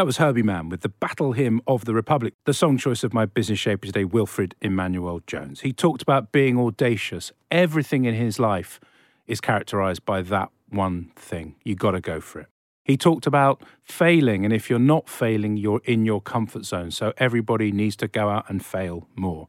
That 0.00 0.06
was 0.06 0.16
Herbie 0.16 0.42
Mann 0.42 0.70
with 0.70 0.80
the 0.80 0.88
Battle 0.88 1.32
Hymn 1.32 1.60
of 1.66 1.84
the 1.84 1.92
Republic, 1.92 2.32
the 2.46 2.54
song 2.54 2.78
choice 2.78 3.04
of 3.04 3.12
my 3.12 3.26
business 3.26 3.58
shaper 3.58 3.84
today, 3.84 4.06
Wilfred 4.06 4.54
Emmanuel 4.62 5.20
Jones. 5.26 5.60
He 5.60 5.74
talked 5.74 6.00
about 6.00 6.32
being 6.32 6.58
audacious. 6.58 7.32
Everything 7.50 8.06
in 8.06 8.14
his 8.14 8.38
life 8.38 8.80
is 9.26 9.42
characterized 9.42 10.06
by 10.06 10.22
that 10.22 10.48
one 10.70 11.12
thing. 11.16 11.56
You 11.64 11.74
got 11.74 11.90
to 11.90 12.00
go 12.00 12.18
for 12.18 12.40
it. 12.40 12.46
He 12.82 12.96
talked 12.96 13.26
about 13.26 13.62
failing, 13.82 14.46
and 14.46 14.54
if 14.54 14.70
you're 14.70 14.78
not 14.78 15.06
failing, 15.06 15.58
you're 15.58 15.82
in 15.84 16.06
your 16.06 16.22
comfort 16.22 16.64
zone. 16.64 16.92
So 16.92 17.12
everybody 17.18 17.70
needs 17.70 17.96
to 17.96 18.08
go 18.08 18.30
out 18.30 18.48
and 18.48 18.64
fail 18.64 19.06
more. 19.16 19.48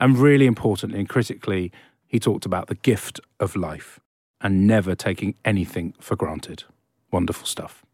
And 0.00 0.16
really 0.16 0.46
importantly 0.46 0.98
and 0.98 1.10
critically, 1.10 1.72
he 2.06 2.18
talked 2.18 2.46
about 2.46 2.68
the 2.68 2.74
gift 2.76 3.20
of 3.38 3.54
life 3.54 4.00
and 4.40 4.66
never 4.66 4.94
taking 4.94 5.34
anything 5.44 5.92
for 6.00 6.16
granted. 6.16 6.64
Wonderful 7.10 7.46
stuff. 7.46 7.84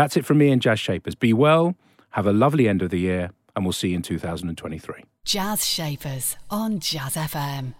That's 0.00 0.16
it 0.16 0.24
from 0.24 0.38
me 0.38 0.50
and 0.50 0.62
Jazz 0.62 0.80
Shapers. 0.80 1.14
Be 1.14 1.34
well, 1.34 1.74
have 2.12 2.26
a 2.26 2.32
lovely 2.32 2.66
end 2.66 2.80
of 2.80 2.88
the 2.88 2.98
year, 2.98 3.32
and 3.54 3.66
we'll 3.66 3.74
see 3.74 3.88
you 3.88 3.96
in 3.96 4.02
2023. 4.02 5.04
Jazz 5.26 5.66
Shapers 5.66 6.38
on 6.48 6.80
Jazz 6.80 7.16
FM. 7.16 7.74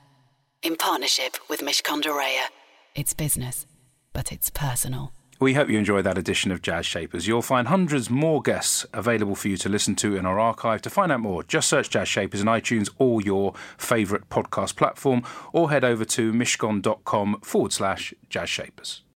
In 0.63 0.77
partnership 0.77 1.39
with 1.49 1.61
Mishcon 1.61 2.03
de 2.03 2.11
Reya. 2.11 2.49
It's 2.95 3.15
business, 3.15 3.65
but 4.13 4.33
it's 4.33 4.51
personal. 4.51 5.13
We 5.41 5.55
hope 5.55 5.71
you 5.71 5.79
enjoyed 5.79 6.05
that 6.05 6.19
edition 6.19 6.53
of 6.53 6.61
Jazz 6.61 6.85
Shapers. 6.85 7.27
You'll 7.27 7.41
find 7.41 7.69
hundreds 7.69 8.11
more 8.11 8.43
guests 8.43 8.85
available 8.93 9.35
for 9.35 9.49
you 9.49 9.57
to 9.57 9.71
listen 9.71 9.95
to 9.97 10.15
in 10.15 10.27
our 10.27 10.39
archive. 10.39 10.83
To 10.83 10.91
find 10.91 11.11
out 11.11 11.21
more, 11.21 11.43
just 11.43 11.71
search 11.71 11.89
Jazz 11.89 12.09
Shapers 12.09 12.43
in 12.43 12.49
iTunes 12.49 12.91
or 12.99 13.23
your 13.23 13.55
favourite 13.79 14.29
podcast 14.29 14.77
platform, 14.77 15.23
or 15.55 15.71
head 15.71 15.85
over 15.85 16.05
to 16.05 16.35
mishcon.com 16.35 17.41
forward 17.41 17.73
slash 17.73 18.13
Jazz 18.29 18.51
Shapers. 18.51 19.05